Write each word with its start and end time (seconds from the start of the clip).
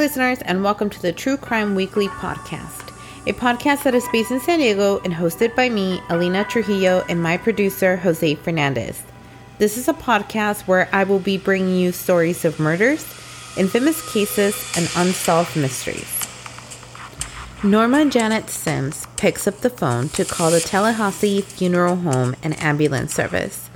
listeners, 0.00 0.40
and 0.46 0.64
welcome 0.64 0.88
to 0.88 1.02
the 1.02 1.12
True 1.12 1.36
Crime 1.36 1.74
Weekly 1.74 2.08
podcast, 2.08 2.90
a 3.26 3.34
podcast 3.34 3.82
that 3.82 3.94
is 3.94 4.08
based 4.10 4.30
in 4.30 4.40
San 4.40 4.58
Diego 4.58 4.98
and 5.00 5.12
hosted 5.12 5.54
by 5.54 5.68
me, 5.68 6.00
Alina 6.08 6.42
Trujillo, 6.44 7.04
and 7.10 7.22
my 7.22 7.36
producer, 7.36 7.98
Jose 7.98 8.36
Fernandez. 8.36 9.02
This 9.58 9.76
is 9.76 9.88
a 9.88 9.92
podcast 9.92 10.62
where 10.62 10.88
I 10.90 11.04
will 11.04 11.18
be 11.18 11.36
bringing 11.36 11.76
you 11.76 11.92
stories 11.92 12.46
of 12.46 12.58
murders, 12.58 13.04
infamous 13.58 14.10
cases, 14.10 14.72
and 14.74 14.90
unsolved 14.96 15.54
mysteries. 15.54 16.26
Norma 17.62 18.06
Janet 18.06 18.48
Sims 18.48 19.06
picks 19.18 19.46
up 19.46 19.58
the 19.58 19.68
phone 19.68 20.08
to 20.08 20.24
call 20.24 20.50
the 20.50 20.60
Tallahassee 20.60 21.42
Funeral 21.42 21.96
Home 21.96 22.34
and 22.42 22.58
Ambulance 22.62 23.12
Service. 23.12 23.68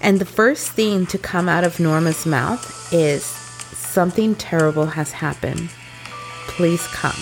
And 0.00 0.20
the 0.20 0.24
first 0.24 0.70
thing 0.70 1.04
to 1.06 1.18
come 1.18 1.48
out 1.48 1.64
of 1.64 1.80
Norma's 1.80 2.26
mouth 2.26 2.92
is 2.92 3.47
something 3.88 4.34
terrible 4.34 4.86
has 4.86 5.12
happened. 5.12 5.70
Please 6.46 6.86
come. 6.88 7.18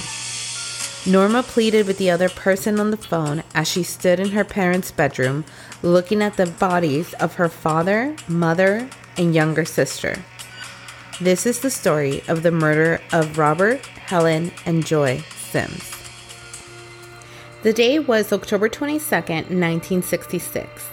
Norma 1.06 1.42
pleaded 1.44 1.86
with 1.86 1.98
the 1.98 2.10
other 2.10 2.28
person 2.28 2.80
on 2.80 2.90
the 2.90 2.96
phone 2.96 3.44
as 3.54 3.68
she 3.68 3.84
stood 3.84 4.18
in 4.18 4.30
her 4.30 4.44
parents' 4.44 4.90
bedroom 4.90 5.44
looking 5.82 6.20
at 6.20 6.36
the 6.36 6.46
bodies 6.46 7.14
of 7.14 7.34
her 7.34 7.48
father, 7.48 8.16
mother, 8.26 8.88
and 9.16 9.34
younger 9.34 9.64
sister. 9.64 10.24
This 11.20 11.46
is 11.46 11.60
the 11.60 11.70
story 11.70 12.22
of 12.28 12.42
the 12.42 12.50
murder 12.50 13.00
of 13.12 13.38
Robert, 13.38 13.86
Helen, 13.86 14.50
and 14.66 14.84
Joy 14.84 15.22
Sims. 15.36 15.92
The 17.62 17.72
day 17.72 17.98
was 18.00 18.32
October 18.32 18.68
22nd, 18.68 19.48
1966 19.48 20.90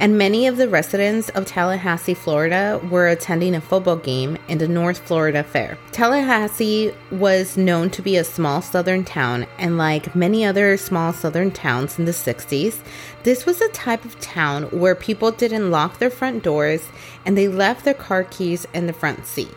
and 0.00 0.16
many 0.16 0.46
of 0.46 0.56
the 0.56 0.66
residents 0.66 1.28
of 1.28 1.44
Tallahassee, 1.44 2.14
Florida 2.14 2.80
were 2.90 3.06
attending 3.06 3.54
a 3.54 3.60
football 3.60 3.96
game 3.96 4.38
in 4.48 4.56
the 4.56 4.66
North 4.66 4.98
Florida 4.98 5.44
Fair. 5.44 5.76
Tallahassee 5.92 6.94
was 7.10 7.58
known 7.58 7.90
to 7.90 8.00
be 8.00 8.16
a 8.16 8.24
small 8.24 8.62
southern 8.62 9.04
town, 9.04 9.46
and 9.58 9.76
like 9.76 10.16
many 10.16 10.42
other 10.42 10.78
small 10.78 11.12
southern 11.12 11.50
towns 11.50 11.98
in 11.98 12.06
the 12.06 12.12
60s, 12.12 12.80
this 13.24 13.44
was 13.44 13.60
a 13.60 13.68
type 13.68 14.06
of 14.06 14.18
town 14.20 14.62
where 14.70 14.94
people 14.94 15.30
didn't 15.32 15.70
lock 15.70 15.98
their 15.98 16.08
front 16.08 16.42
doors 16.42 16.82
and 17.26 17.36
they 17.36 17.46
left 17.46 17.84
their 17.84 17.92
car 17.92 18.24
keys 18.24 18.66
in 18.72 18.86
the 18.86 18.94
front 18.94 19.26
seat. 19.26 19.54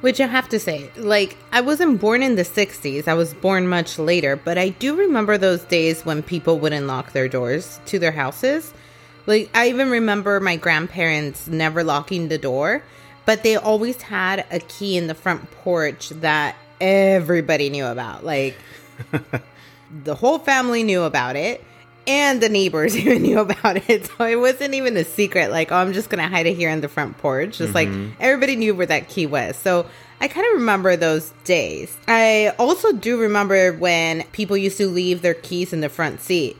Which 0.00 0.18
I 0.18 0.28
have 0.28 0.48
to 0.48 0.58
say, 0.58 0.90
like, 0.96 1.36
I 1.52 1.60
wasn't 1.60 2.00
born 2.00 2.22
in 2.22 2.36
the 2.36 2.42
60s, 2.42 3.06
I 3.06 3.14
was 3.14 3.34
born 3.34 3.68
much 3.68 3.98
later, 3.98 4.34
but 4.34 4.56
I 4.56 4.70
do 4.70 4.96
remember 4.96 5.36
those 5.36 5.62
days 5.64 6.06
when 6.06 6.22
people 6.22 6.58
wouldn't 6.58 6.86
lock 6.86 7.12
their 7.12 7.28
doors 7.28 7.80
to 7.84 7.98
their 7.98 8.12
houses 8.12 8.72
like 9.26 9.50
I 9.54 9.68
even 9.68 9.90
remember 9.90 10.40
my 10.40 10.56
grandparents 10.56 11.46
never 11.46 11.84
locking 11.84 12.28
the 12.28 12.38
door, 12.38 12.82
but 13.24 13.42
they 13.42 13.56
always 13.56 14.02
had 14.02 14.44
a 14.50 14.60
key 14.60 14.96
in 14.96 15.06
the 15.06 15.14
front 15.14 15.50
porch 15.50 16.10
that 16.10 16.56
everybody 16.80 17.70
knew 17.70 17.86
about. 17.86 18.24
Like 18.24 18.56
the 20.04 20.14
whole 20.14 20.38
family 20.38 20.82
knew 20.82 21.02
about 21.02 21.36
it 21.36 21.64
and 22.06 22.40
the 22.40 22.48
neighbors 22.48 22.96
even 22.98 23.22
knew 23.22 23.38
about 23.38 23.88
it. 23.88 24.06
So 24.06 24.24
it 24.24 24.36
wasn't 24.36 24.74
even 24.74 24.96
a 24.96 25.04
secret 25.04 25.50
like, 25.50 25.72
oh, 25.72 25.76
I'm 25.76 25.92
just 25.92 26.10
going 26.10 26.22
to 26.22 26.28
hide 26.28 26.46
it 26.46 26.54
here 26.54 26.70
in 26.70 26.80
the 26.80 26.88
front 26.88 27.18
porch. 27.18 27.58
Just 27.58 27.72
mm-hmm. 27.72 28.06
like 28.08 28.16
everybody 28.20 28.56
knew 28.56 28.74
where 28.74 28.86
that 28.86 29.08
key 29.08 29.26
was. 29.26 29.56
So 29.56 29.86
I 30.20 30.28
kind 30.28 30.46
of 30.46 30.54
remember 30.54 30.96
those 30.96 31.32
days. 31.44 31.96
I 32.06 32.54
also 32.58 32.92
do 32.92 33.20
remember 33.20 33.72
when 33.72 34.22
people 34.32 34.56
used 34.56 34.78
to 34.78 34.88
leave 34.88 35.22
their 35.22 35.34
keys 35.34 35.72
in 35.72 35.80
the 35.80 35.88
front 35.88 36.20
seat. 36.20 36.56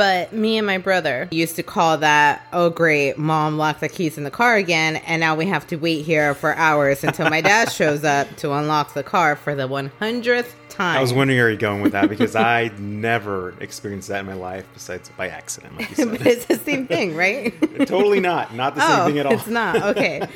But 0.00 0.32
me 0.32 0.56
and 0.56 0.66
my 0.66 0.78
brother 0.78 1.28
used 1.30 1.56
to 1.56 1.62
call 1.62 1.98
that, 1.98 2.46
oh, 2.54 2.70
great, 2.70 3.18
mom 3.18 3.58
locked 3.58 3.80
the 3.80 3.88
keys 3.90 4.16
in 4.16 4.24
the 4.24 4.30
car 4.30 4.56
again. 4.56 4.96
And 4.96 5.20
now 5.20 5.34
we 5.34 5.44
have 5.44 5.66
to 5.66 5.76
wait 5.76 6.06
here 6.06 6.34
for 6.34 6.54
hours 6.54 7.04
until 7.04 7.28
my 7.28 7.42
dad 7.42 7.66
shows 7.70 8.02
up 8.02 8.34
to 8.36 8.54
unlock 8.54 8.94
the 8.94 9.02
car 9.02 9.36
for 9.36 9.54
the 9.54 9.68
100th 9.68 10.54
time. 10.70 10.96
I 10.96 11.02
was 11.02 11.12
wondering 11.12 11.38
where 11.38 11.50
you're 11.50 11.58
going 11.58 11.82
with 11.82 11.92
that 11.92 12.08
because 12.08 12.34
I 12.56 12.70
never 12.78 13.52
experienced 13.60 14.08
that 14.08 14.20
in 14.20 14.26
my 14.26 14.32
life 14.32 14.64
besides 14.72 15.10
by 15.18 15.28
accident. 15.28 15.78
Like 15.78 15.94
but 15.94 16.26
it's 16.26 16.46
the 16.46 16.56
same 16.56 16.86
thing, 16.86 17.14
right? 17.14 17.52
totally 17.86 18.20
not. 18.20 18.54
Not 18.54 18.76
the 18.76 18.80
same 18.80 19.00
oh, 19.00 19.06
thing 19.06 19.18
at 19.18 19.26
all. 19.26 19.32
It's 19.34 19.48
not. 19.48 19.82
Okay. 19.82 20.26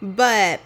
but 0.00 0.60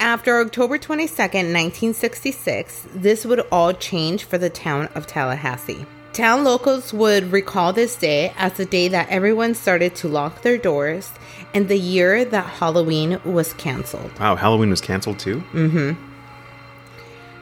after 0.00 0.40
October 0.40 0.78
22nd, 0.78 1.52
1966, 1.52 2.86
this 2.94 3.26
would 3.26 3.40
all 3.52 3.74
change 3.74 4.24
for 4.24 4.38
the 4.38 4.48
town 4.48 4.88
of 4.94 5.06
Tallahassee. 5.06 5.84
Town 6.12 6.44
locals 6.44 6.92
would 6.92 7.32
recall 7.32 7.72
this 7.72 7.96
day 7.96 8.34
as 8.36 8.52
the 8.52 8.66
day 8.66 8.86
that 8.88 9.08
everyone 9.08 9.54
started 9.54 9.94
to 9.94 10.08
lock 10.08 10.42
their 10.42 10.58
doors 10.58 11.10
and 11.54 11.68
the 11.68 11.78
year 11.78 12.22
that 12.22 12.44
Halloween 12.44 13.18
was 13.24 13.54
canceled. 13.54 14.10
Wow, 14.20 14.36
Halloween 14.36 14.68
was 14.68 14.82
canceled 14.82 15.18
too? 15.18 15.42
Mm 15.52 15.70
hmm. 15.70 15.92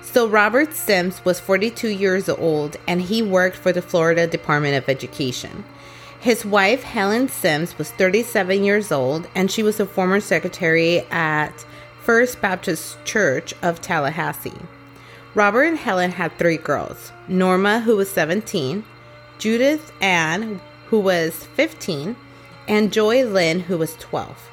So, 0.03 0.29
Robert 0.29 0.73
Sims 0.73 1.25
was 1.25 1.41
42 1.41 1.89
years 1.89 2.29
old 2.29 2.77
and 2.87 3.03
he 3.03 3.23
worked 3.23 3.57
for 3.57 3.73
the 3.73 3.83
Florida 3.83 4.29
Department 4.29 4.77
of 4.77 4.89
Education. 4.89 5.65
His 6.21 6.45
wife, 6.45 6.85
Helen 6.85 7.29
Sims, 7.29 7.77
was 7.77 7.91
37 7.91 8.63
years 8.63 8.93
old 8.93 9.27
and 9.35 9.51
she 9.51 9.65
was 9.65 9.81
a 9.81 9.87
former 9.87 10.21
secretary 10.21 11.01
at 11.11 11.65
First 12.03 12.41
Baptist 12.41 13.05
Church 13.05 13.53
of 13.63 13.81
Tallahassee. 13.81 14.53
Robert 15.35 15.63
and 15.63 15.79
Helen 15.79 16.13
had 16.13 16.37
three 16.37 16.57
girls 16.57 17.13
Norma, 17.29 17.81
who 17.81 17.97
was 17.97 18.11
17, 18.11 18.85
Judith 19.39 19.93
Ann, 20.01 20.61
who 20.87 20.99
was 20.99 21.47
15, 21.55 22.17
and 22.67 22.93
Joy 22.93 23.25
Lynn, 23.25 23.61
who 23.61 23.79
was 23.79 23.95
12. 23.97 24.51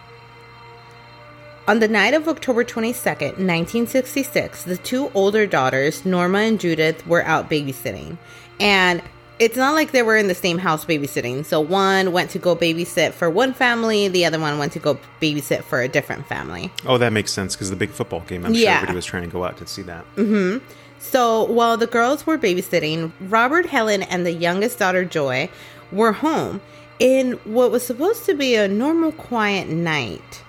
On 1.67 1.79
the 1.79 1.87
night 1.87 2.13
of 2.13 2.27
October 2.27 2.63
22nd, 2.63 3.39
1966, 3.39 4.63
the 4.63 4.77
two 4.77 5.11
older 5.13 5.45
daughters, 5.45 6.05
Norma 6.05 6.39
and 6.39 6.59
Judith, 6.59 7.05
were 7.05 7.25
out 7.25 7.49
babysitting. 7.49 8.17
And 8.59 9.01
it's 9.39 9.57
not 9.57 9.73
like 9.75 9.91
they 9.91 10.01
were 10.01 10.17
in 10.17 10.27
the 10.27 10.35
same 10.35 10.57
house 10.57 10.85
babysitting. 10.85 11.45
So 11.45 11.61
one 11.61 12.11
went 12.11 12.31
to 12.31 12.39
go 12.39 12.55
babysit 12.55 13.13
for 13.13 13.29
one 13.29 13.53
family, 13.53 14.07
the 14.07 14.25
other 14.25 14.39
one 14.39 14.57
went 14.57 14.73
to 14.73 14.79
go 14.79 14.99
babysit 15.21 15.63
for 15.63 15.81
a 15.81 15.87
different 15.87 16.25
family. 16.27 16.71
Oh, 16.85 16.97
that 16.97 17.13
makes 17.13 17.31
sense 17.31 17.55
because 17.55 17.69
the 17.69 17.75
big 17.75 17.91
football 17.91 18.21
game. 18.21 18.45
I'm 18.45 18.53
yeah. 18.53 18.59
sure 18.59 18.71
everybody 18.75 18.95
was 18.95 19.05
trying 19.05 19.23
to 19.23 19.29
go 19.29 19.43
out 19.43 19.57
to 19.57 19.67
see 19.67 19.83
that. 19.83 20.05
Mm-hmm. 20.15 20.65
So 20.99 21.43
while 21.43 21.77
the 21.77 21.87
girls 21.87 22.25
were 22.25 22.37
babysitting, 22.37 23.11
Robert, 23.21 23.67
Helen, 23.67 24.03
and 24.03 24.25
the 24.25 24.31
youngest 24.31 24.79
daughter 24.79 25.05
Joy 25.05 25.49
were 25.91 26.13
home 26.13 26.61
in 26.99 27.33
what 27.43 27.71
was 27.71 27.85
supposed 27.85 28.25
to 28.25 28.33
be 28.33 28.55
a 28.55 28.67
normal, 28.67 29.11
quiet 29.11 29.69
night. 29.69 30.43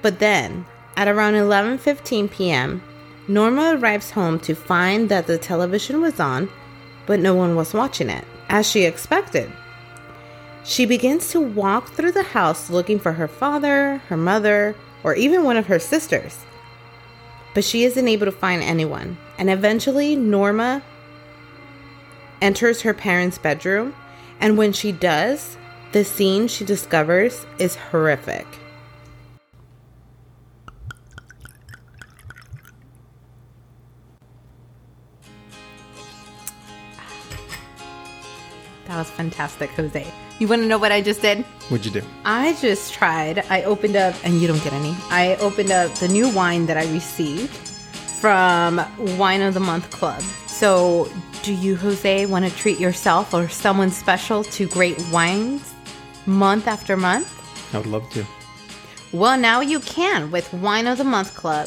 But 0.00 0.18
then, 0.20 0.66
at 0.96 1.08
around 1.08 1.34
11:15 1.34 2.30
p.m., 2.30 2.82
Norma 3.28 3.76
arrives 3.76 4.12
home 4.12 4.38
to 4.40 4.54
find 4.54 5.08
that 5.08 5.26
the 5.26 5.38
television 5.38 6.00
was 6.00 6.20
on 6.20 6.48
but 7.06 7.20
no 7.20 7.34
one 7.34 7.56
was 7.56 7.74
watching 7.74 8.10
it, 8.10 8.24
as 8.48 8.68
she 8.68 8.84
expected. 8.84 9.50
She 10.64 10.86
begins 10.86 11.30
to 11.30 11.40
walk 11.40 11.92
through 11.92 12.12
the 12.12 12.22
house 12.22 12.70
looking 12.70 12.98
for 12.98 13.12
her 13.12 13.28
father, 13.28 13.98
her 14.08 14.16
mother, 14.16 14.76
or 15.02 15.14
even 15.14 15.44
one 15.44 15.56
of 15.56 15.66
her 15.66 15.78
sisters. 15.78 16.44
But 17.54 17.64
she 17.64 17.84
isn't 17.84 18.08
able 18.08 18.26
to 18.26 18.32
find 18.32 18.62
anyone, 18.62 19.18
and 19.38 19.50
eventually 19.50 20.16
Norma 20.16 20.82
enters 22.40 22.82
her 22.82 22.94
parents' 22.94 23.38
bedroom, 23.38 23.94
and 24.40 24.56
when 24.56 24.72
she 24.72 24.92
does, 24.92 25.56
the 25.92 26.04
scene 26.04 26.48
she 26.48 26.64
discovers 26.64 27.46
is 27.58 27.76
horrific. 27.76 28.46
That 38.92 38.98
was 38.98 39.10
fantastic, 39.10 39.70
Jose. 39.70 40.06
You 40.38 40.48
want 40.48 40.60
to 40.60 40.68
know 40.68 40.76
what 40.76 40.92
I 40.92 41.00
just 41.00 41.22
did? 41.22 41.46
What'd 41.70 41.86
you 41.86 42.02
do? 42.02 42.06
I 42.26 42.52
just 42.60 42.92
tried. 42.92 43.38
I 43.48 43.62
opened 43.62 43.96
up, 43.96 44.14
and 44.22 44.38
you 44.38 44.46
don't 44.46 44.62
get 44.62 44.74
any. 44.74 44.94
I 45.08 45.36
opened 45.40 45.70
up 45.70 45.90
the 45.94 46.08
new 46.08 46.28
wine 46.28 46.66
that 46.66 46.76
I 46.76 46.84
received 46.92 47.48
from 48.20 48.84
Wine 49.16 49.40
of 49.40 49.54
the 49.54 49.60
Month 49.60 49.90
Club. 49.90 50.20
So, 50.46 51.10
do 51.42 51.54
you, 51.54 51.74
Jose, 51.74 52.26
want 52.26 52.44
to 52.44 52.54
treat 52.54 52.78
yourself 52.78 53.32
or 53.32 53.48
someone 53.48 53.90
special 53.90 54.44
to 54.44 54.68
great 54.68 55.02
wines 55.10 55.72
month 56.26 56.68
after 56.68 56.94
month? 56.94 57.32
I 57.74 57.78
would 57.78 57.86
love 57.86 58.10
to. 58.10 58.26
Well, 59.14 59.38
now 59.38 59.62
you 59.62 59.80
can 59.80 60.30
with 60.30 60.52
Wine 60.52 60.86
of 60.86 60.98
the 60.98 61.04
Month 61.04 61.34
Club. 61.34 61.66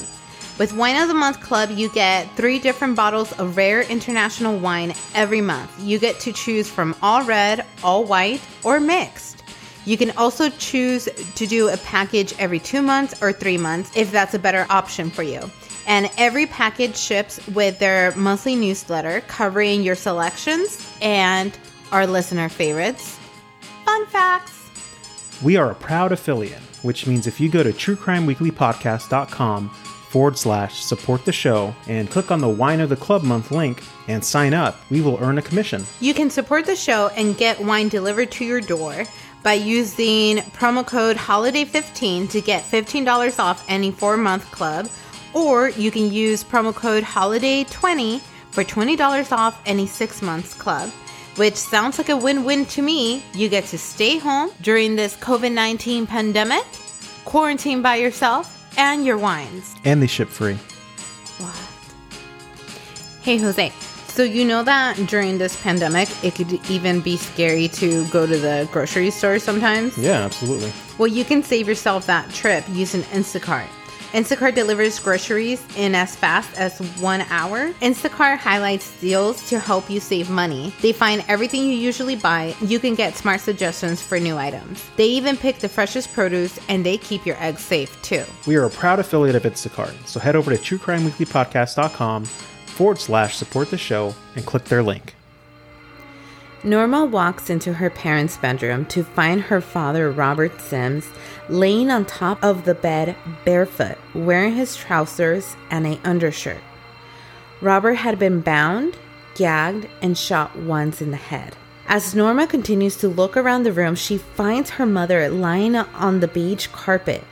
With 0.57 0.71
Wine 0.71 0.95
of 0.95 1.09
the 1.09 1.13
Month 1.13 1.41
Club, 1.41 1.69
you 1.71 1.89
get 1.89 2.33
three 2.37 2.59
different 2.59 2.95
bottles 2.95 3.33
of 3.33 3.57
rare 3.57 3.81
international 3.81 4.57
wine 4.57 4.93
every 5.13 5.41
month. 5.41 5.69
You 5.81 5.99
get 5.99 6.17
to 6.21 6.31
choose 6.31 6.69
from 6.69 6.95
all 7.01 7.25
red, 7.25 7.65
all 7.83 8.05
white, 8.05 8.41
or 8.63 8.79
mixed. 8.79 9.43
You 9.83 9.97
can 9.97 10.11
also 10.11 10.49
choose 10.51 11.09
to 11.35 11.45
do 11.45 11.67
a 11.67 11.75
package 11.77 12.33
every 12.39 12.59
two 12.59 12.81
months 12.81 13.21
or 13.21 13.33
three 13.33 13.57
months 13.57 13.91
if 13.97 14.13
that's 14.13 14.33
a 14.33 14.39
better 14.39 14.65
option 14.69 15.09
for 15.09 15.23
you. 15.23 15.41
And 15.87 16.09
every 16.17 16.45
package 16.45 16.95
ships 16.95 17.45
with 17.49 17.77
their 17.79 18.15
monthly 18.15 18.55
newsletter 18.55 19.21
covering 19.27 19.83
your 19.83 19.95
selections 19.95 20.89
and 21.01 21.55
our 21.91 22.07
listener 22.07 22.47
favorites. 22.47 23.19
Fun 23.83 24.05
facts. 24.05 24.53
We 25.43 25.57
are 25.57 25.71
a 25.71 25.75
proud 25.75 26.13
affiliate, 26.13 26.61
which 26.81 27.05
means 27.05 27.27
if 27.27 27.41
you 27.41 27.49
go 27.49 27.61
to 27.61 27.73
truecrimeweeklypodcast.com 27.73 29.71
forward 30.15 30.37
slash 30.37 30.81
support 30.81 31.25
the 31.25 31.31
show 31.33 31.75
and 31.89 32.09
click 32.09 32.31
on 32.31 32.39
the 32.39 32.47
Wine 32.47 32.79
of 32.79 32.87
the 32.87 32.95
Club 32.95 33.21
month 33.21 33.51
link 33.51 33.83
and 34.07 34.23
sign 34.23 34.53
up. 34.53 34.79
We 34.89 35.01
will 35.01 35.21
earn 35.21 35.37
a 35.37 35.41
commission. 35.41 35.85
You 35.99 36.13
can 36.13 36.29
support 36.29 36.65
the 36.65 36.75
show 36.77 37.09
and 37.17 37.35
get 37.35 37.59
wine 37.59 37.89
delivered 37.89 38.31
to 38.31 38.45
your 38.45 38.61
door 38.61 39.03
by 39.43 39.55
using 39.55 40.37
promo 40.55 40.87
code 40.87 41.17
HOLIDAY15 41.17 42.29
to 42.29 42.39
get 42.39 42.63
$15 42.63 43.39
off 43.39 43.65
any 43.67 43.91
four 43.91 44.15
month 44.15 44.49
club, 44.51 44.87
or 45.33 45.67
you 45.71 45.91
can 45.91 46.09
use 46.09 46.45
promo 46.45 46.73
code 46.73 47.03
HOLIDAY20 47.03 48.21
for 48.51 48.63
$20 48.63 49.31
off 49.33 49.61
any 49.65 49.85
six 49.85 50.21
months 50.21 50.53
club. 50.53 50.89
Which 51.35 51.55
sounds 51.55 51.97
like 51.97 52.07
a 52.07 52.15
win 52.15 52.45
win 52.45 52.65
to 52.67 52.81
me. 52.81 53.21
You 53.33 53.49
get 53.49 53.65
to 53.65 53.77
stay 53.77 54.17
home 54.17 54.51
during 54.61 54.95
this 54.95 55.17
COVID 55.17 55.51
19 55.51 56.07
pandemic, 56.07 56.63
quarantine 57.25 57.81
by 57.81 57.97
yourself, 57.97 58.53
and 58.77 59.05
your 59.05 59.17
wines. 59.17 59.75
And 59.83 60.01
they 60.01 60.07
ship 60.07 60.29
free. 60.29 60.55
What? 61.37 61.55
Hey, 63.21 63.37
Jose. 63.37 63.71
So, 64.07 64.23
you 64.23 64.45
know 64.45 64.63
that 64.63 64.95
during 65.07 65.37
this 65.37 65.61
pandemic, 65.61 66.07
it 66.23 66.35
could 66.35 66.53
even 66.69 67.01
be 67.01 67.17
scary 67.17 67.67
to 67.69 68.05
go 68.07 68.25
to 68.25 68.37
the 68.37 68.69
grocery 68.71 69.11
store 69.11 69.39
sometimes? 69.39 69.97
Yeah, 69.97 70.23
absolutely. 70.23 70.71
Well, 70.97 71.07
you 71.07 71.25
can 71.25 71.43
save 71.43 71.67
yourself 71.67 72.05
that 72.05 72.29
trip 72.31 72.63
using 72.69 73.01
Instacart. 73.11 73.67
Instacart 74.13 74.55
delivers 74.55 74.99
groceries 74.99 75.63
in 75.75 75.95
as 75.95 76.15
fast 76.15 76.57
as 76.57 76.79
one 76.99 77.21
hour. 77.29 77.71
Instacart 77.81 78.37
highlights 78.37 78.99
deals 78.99 79.47
to 79.49 79.59
help 79.59 79.89
you 79.89 79.99
save 79.99 80.29
money. 80.29 80.73
They 80.81 80.91
find 80.91 81.23
everything 81.27 81.63
you 81.63 81.75
usually 81.75 82.15
buy. 82.15 82.55
You 82.61 82.79
can 82.79 82.95
get 82.95 83.15
smart 83.15 83.41
suggestions 83.41 84.01
for 84.01 84.19
new 84.19 84.37
items. 84.37 84.85
They 84.95 85.07
even 85.07 85.37
pick 85.37 85.59
the 85.59 85.69
freshest 85.69 86.13
produce 86.13 86.59
and 86.69 86.85
they 86.85 86.97
keep 86.97 87.25
your 87.25 87.37
eggs 87.43 87.61
safe 87.61 88.01
too. 88.01 88.23
We 88.47 88.55
are 88.55 88.65
a 88.65 88.69
proud 88.69 88.99
affiliate 88.99 89.35
of 89.35 89.43
Instacart, 89.43 90.07
so 90.07 90.19
head 90.19 90.35
over 90.35 90.55
to 90.55 90.57
truecrimeweeklypodcast.com 90.57 92.25
forward 92.25 92.99
slash 92.99 93.35
support 93.35 93.69
the 93.69 93.77
show 93.77 94.13
and 94.35 94.45
click 94.45 94.65
their 94.65 94.83
link. 94.83 95.15
Norma 96.65 97.05
walks 97.05 97.51
into 97.51 97.73
her 97.73 97.91
parents' 97.91 98.37
bedroom 98.37 98.85
to 98.87 99.03
find 99.03 99.39
her 99.39 99.61
father, 99.61 100.09
Robert 100.09 100.59
Sims, 100.59 101.07
laying 101.47 101.91
on 101.91 102.05
top 102.05 102.43
of 102.43 102.65
the 102.65 102.73
bed 102.73 103.15
barefoot, 103.45 103.99
wearing 104.15 104.55
his 104.55 104.75
trousers 104.75 105.55
and 105.69 105.85
a 105.85 105.99
undershirt. 106.03 106.63
Robert 107.61 107.93
had 107.93 108.17
been 108.17 108.41
bound, 108.41 108.97
gagged, 109.35 109.87
and 110.01 110.17
shot 110.17 110.55
once 110.57 111.03
in 111.03 111.11
the 111.11 111.17
head. 111.17 111.55
As 111.87 112.15
Norma 112.15 112.47
continues 112.47 112.95
to 112.97 113.07
look 113.07 113.37
around 113.37 113.61
the 113.61 113.71
room, 113.71 113.93
she 113.93 114.17
finds 114.17 114.71
her 114.71 114.87
mother 114.87 115.29
lying 115.29 115.75
on 115.75 116.19
the 116.19 116.27
beige 116.27 116.65
carpet. 116.67 117.23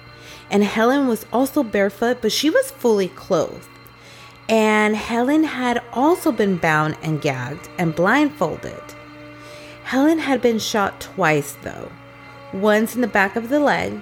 And 0.51 0.63
Helen 0.63 1.07
was 1.07 1.25
also 1.33 1.63
barefoot, 1.63 2.19
but 2.21 2.31
she 2.31 2.51
was 2.51 2.69
fully 2.69 3.07
clothed. 3.07 3.67
And 4.47 4.95
Helen 4.95 5.45
had 5.45 5.81
also 5.91 6.31
been 6.31 6.57
bound 6.57 6.97
and 7.01 7.19
gagged 7.19 7.67
and 7.79 7.95
blindfolded. 7.95 8.93
Helen 9.83 10.19
had 10.19 10.41
been 10.41 10.59
shot 10.59 11.01
twice, 11.01 11.55
though 11.61 11.91
once 12.53 12.93
in 12.95 13.01
the 13.01 13.07
back 13.07 13.35
of 13.35 13.49
the 13.49 13.59
leg 13.59 13.99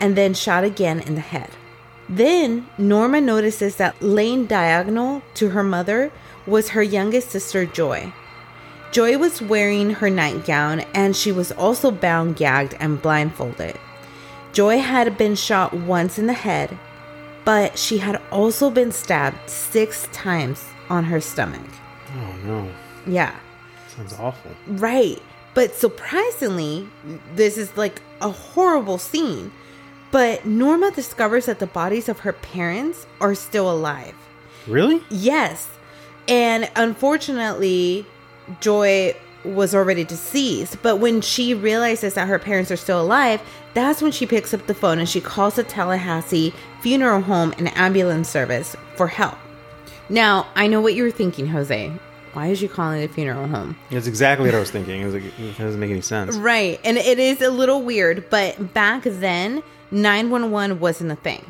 and 0.00 0.16
then 0.16 0.34
shot 0.34 0.64
again 0.64 1.00
in 1.00 1.14
the 1.14 1.20
head. 1.20 1.50
Then 2.08 2.66
Norma 2.76 3.20
notices 3.20 3.76
that 3.76 4.02
laying 4.02 4.46
diagonal 4.46 5.22
to 5.34 5.50
her 5.50 5.62
mother 5.62 6.10
was 6.46 6.70
her 6.70 6.82
youngest 6.82 7.30
sister, 7.30 7.64
Joy. 7.64 8.12
Joy 8.90 9.16
was 9.16 9.40
wearing 9.40 9.90
her 9.90 10.10
nightgown 10.10 10.80
and 10.92 11.16
she 11.16 11.32
was 11.32 11.52
also 11.52 11.90
bound, 11.90 12.36
gagged, 12.36 12.74
and 12.80 13.00
blindfolded. 13.00 13.78
Joy 14.52 14.80
had 14.80 15.16
been 15.16 15.36
shot 15.36 15.72
once 15.72 16.18
in 16.18 16.26
the 16.26 16.34
head, 16.34 16.76
but 17.44 17.78
she 17.78 17.98
had 17.98 18.20
also 18.30 18.68
been 18.68 18.92
stabbed 18.92 19.48
six 19.48 20.08
times 20.12 20.62
on 20.90 21.04
her 21.04 21.20
stomach. 21.20 21.64
Oh 22.14 22.36
no. 22.44 22.70
Yeah. 23.06 23.34
Sounds 23.96 24.14
awful. 24.18 24.50
Right. 24.66 25.20
But 25.54 25.74
surprisingly, 25.74 26.88
this 27.34 27.58
is 27.58 27.76
like 27.76 28.00
a 28.20 28.30
horrible 28.30 28.98
scene. 28.98 29.52
But 30.10 30.46
Norma 30.46 30.90
discovers 30.90 31.46
that 31.46 31.58
the 31.58 31.66
bodies 31.66 32.08
of 32.08 32.20
her 32.20 32.32
parents 32.32 33.06
are 33.20 33.34
still 33.34 33.70
alive. 33.70 34.14
Really? 34.66 35.02
Yes. 35.10 35.68
And 36.28 36.70
unfortunately, 36.76 38.06
Joy 38.60 39.16
was 39.44 39.74
already 39.74 40.04
deceased. 40.04 40.78
But 40.82 40.96
when 40.96 41.20
she 41.20 41.54
realizes 41.54 42.14
that 42.14 42.28
her 42.28 42.38
parents 42.38 42.70
are 42.70 42.76
still 42.76 43.00
alive, 43.00 43.40
that's 43.74 44.00
when 44.00 44.12
she 44.12 44.26
picks 44.26 44.54
up 44.54 44.66
the 44.66 44.74
phone 44.74 44.98
and 44.98 45.08
she 45.08 45.20
calls 45.20 45.56
the 45.56 45.64
Tallahassee 45.64 46.54
funeral 46.80 47.22
home 47.22 47.52
and 47.58 47.76
ambulance 47.76 48.28
service 48.28 48.76
for 48.96 49.08
help. 49.08 49.38
Now, 50.08 50.46
I 50.54 50.66
know 50.66 50.80
what 50.80 50.94
you 50.94 51.02
were 51.02 51.10
thinking, 51.10 51.48
Jose 51.48 51.92
why 52.32 52.48
is 52.48 52.58
she 52.58 52.68
calling 52.68 53.02
it 53.02 53.10
a 53.10 53.12
funeral 53.12 53.46
home? 53.46 53.76
That's 53.90 54.06
exactly 54.06 54.46
what 54.48 54.54
I 54.54 54.58
was 54.58 54.70
thinking. 54.70 55.02
It, 55.02 55.04
was 55.04 55.14
like, 55.14 55.38
it 55.38 55.58
doesn't 55.58 55.78
make 55.78 55.90
any 55.90 56.00
sense. 56.00 56.36
Right. 56.36 56.80
And 56.84 56.96
it 56.96 57.18
is 57.18 57.40
a 57.42 57.50
little 57.50 57.82
weird, 57.82 58.28
but 58.30 58.72
back 58.72 59.02
then, 59.04 59.62
911 59.90 60.80
wasn't 60.80 61.12
a 61.12 61.16
thing. 61.16 61.44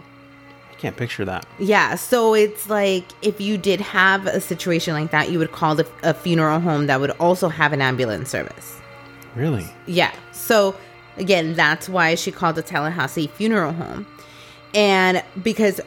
I 0.71 0.75
can't 0.75 0.97
picture 0.97 1.25
that. 1.25 1.47
Yeah. 1.59 1.95
So 1.95 2.35
it's 2.35 2.69
like 2.69 3.05
if 3.23 3.41
you 3.41 3.57
did 3.57 3.81
have 3.81 4.27
a 4.27 4.41
situation 4.41 4.95
like 4.95 5.13
that, 5.13 5.31
you 5.31 5.39
would 5.39 5.53
call 5.53 5.77
the, 5.77 5.89
a 6.03 6.13
funeral 6.13 6.59
home 6.59 6.87
that 6.89 7.01
would 7.01 7.13
also 7.13 7.49
have 7.49 7.73
an 7.73 7.81
ambulance 7.81 8.31
service. 8.31 8.81
Really? 9.37 9.67
Yeah. 9.87 10.13
So 10.33 10.75
again, 11.17 11.55
that's 11.55 11.89
why 11.89 12.17
she 12.17 12.33
called 12.33 12.57
the 12.57 12.63
Tallahassee 12.63 13.29
funeral 13.29 13.73
home. 13.73 14.07
And 14.75 15.23
because, 15.43 15.81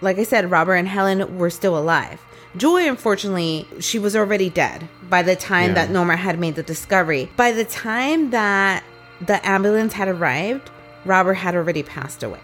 like 0.00 0.18
I 0.18 0.24
said, 0.24 0.50
Robert 0.50 0.74
and 0.74 0.88
Helen 0.88 1.38
were 1.38 1.50
still 1.50 1.78
alive. 1.78 2.20
Joy, 2.56 2.88
unfortunately, 2.88 3.68
she 3.80 3.98
was 3.98 4.16
already 4.16 4.48
dead 4.48 4.88
by 5.10 5.22
the 5.22 5.36
time 5.36 5.68
yeah. 5.68 5.74
that 5.74 5.90
Norma 5.90 6.16
had 6.16 6.38
made 6.38 6.54
the 6.54 6.62
discovery. 6.62 7.30
By 7.36 7.52
the 7.52 7.64
time 7.64 8.30
that 8.30 8.82
the 9.20 9.46
ambulance 9.46 9.92
had 9.92 10.08
arrived, 10.08 10.70
Robert 11.04 11.34
had 11.34 11.54
already 11.54 11.82
passed 11.82 12.22
away. 12.22 12.40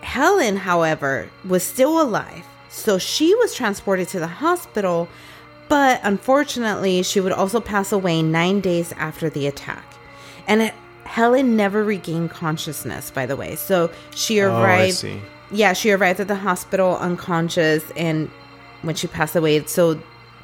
Helen, 0.00 0.56
however, 0.56 1.28
was 1.44 1.62
still 1.62 2.00
alive, 2.00 2.44
so 2.68 2.98
she 2.98 3.34
was 3.34 3.54
transported 3.54 4.08
to 4.08 4.20
the 4.20 4.26
hospital, 4.26 5.08
but 5.68 6.00
unfortunately, 6.02 7.02
she 7.02 7.20
would 7.20 7.32
also 7.32 7.60
pass 7.60 7.92
away 7.92 8.22
nine 8.22 8.60
days 8.60 8.92
after 8.92 9.28
the 9.28 9.46
attack. 9.46 9.84
And 10.46 10.62
it, 10.62 10.74
Helen 11.04 11.56
never 11.56 11.82
regained 11.84 12.30
consciousness, 12.30 13.10
by 13.10 13.26
the 13.26 13.36
way. 13.36 13.56
So 13.56 13.90
she 14.14 14.40
oh, 14.40 14.62
arrived. 14.62 15.04
Oh, 15.04 15.20
yeah, 15.50 15.72
she 15.72 15.90
arrived 15.90 16.20
at 16.20 16.28
the 16.28 16.36
hospital 16.36 16.96
unconscious 16.98 17.84
and 17.96 18.30
when 18.82 18.94
she 18.94 19.06
passed 19.06 19.36
away, 19.36 19.64
so 19.66 20.00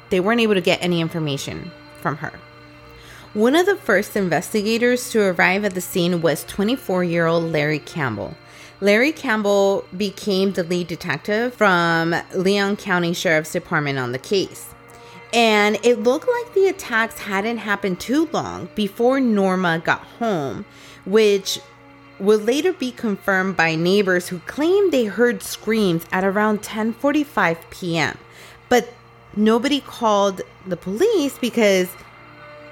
they 0.09 0.19
weren't 0.19 0.41
able 0.41 0.55
to 0.55 0.61
get 0.61 0.81
any 0.81 1.01
information 1.01 1.71
from 2.01 2.17
her. 2.17 2.33
One 3.33 3.55
of 3.55 3.65
the 3.65 3.75
first 3.75 4.15
investigators 4.15 5.09
to 5.09 5.21
arrive 5.21 5.65
at 5.65 5.73
the 5.73 5.81
scene 5.81 6.21
was 6.21 6.43
24 6.43 7.03
year 7.03 7.25
old 7.25 7.45
Larry 7.45 7.79
Campbell. 7.79 8.35
Larry 8.79 9.11
Campbell 9.11 9.85
became 9.95 10.53
the 10.53 10.63
lead 10.63 10.87
detective 10.87 11.53
from 11.53 12.13
Leon 12.35 12.75
County 12.75 13.13
Sheriff's 13.13 13.53
Department 13.53 13.97
on 13.97 14.11
the 14.11 14.19
case. 14.19 14.73
And 15.33 15.79
it 15.83 16.03
looked 16.03 16.27
like 16.27 16.53
the 16.53 16.67
attacks 16.67 17.17
hadn't 17.17 17.57
happened 17.57 17.99
too 17.99 18.29
long 18.31 18.69
before 18.75 19.19
Norma 19.19 19.81
got 19.83 20.01
home, 20.01 20.65
which 21.05 21.59
would 22.19 22.45
later 22.45 22.71
be 22.71 22.91
confirmed 22.91 23.57
by 23.57 23.73
neighbors 23.73 24.27
who 24.27 24.39
claimed 24.39 24.91
they 24.91 25.05
heard 25.05 25.41
screams 25.41 26.05
at 26.11 26.23
around 26.23 26.61
10:45 26.61 27.57
p.m. 27.71 28.17
But 28.73 28.91
nobody 29.35 29.81
called 29.81 30.41
the 30.65 30.75
police 30.75 31.37
because 31.37 31.89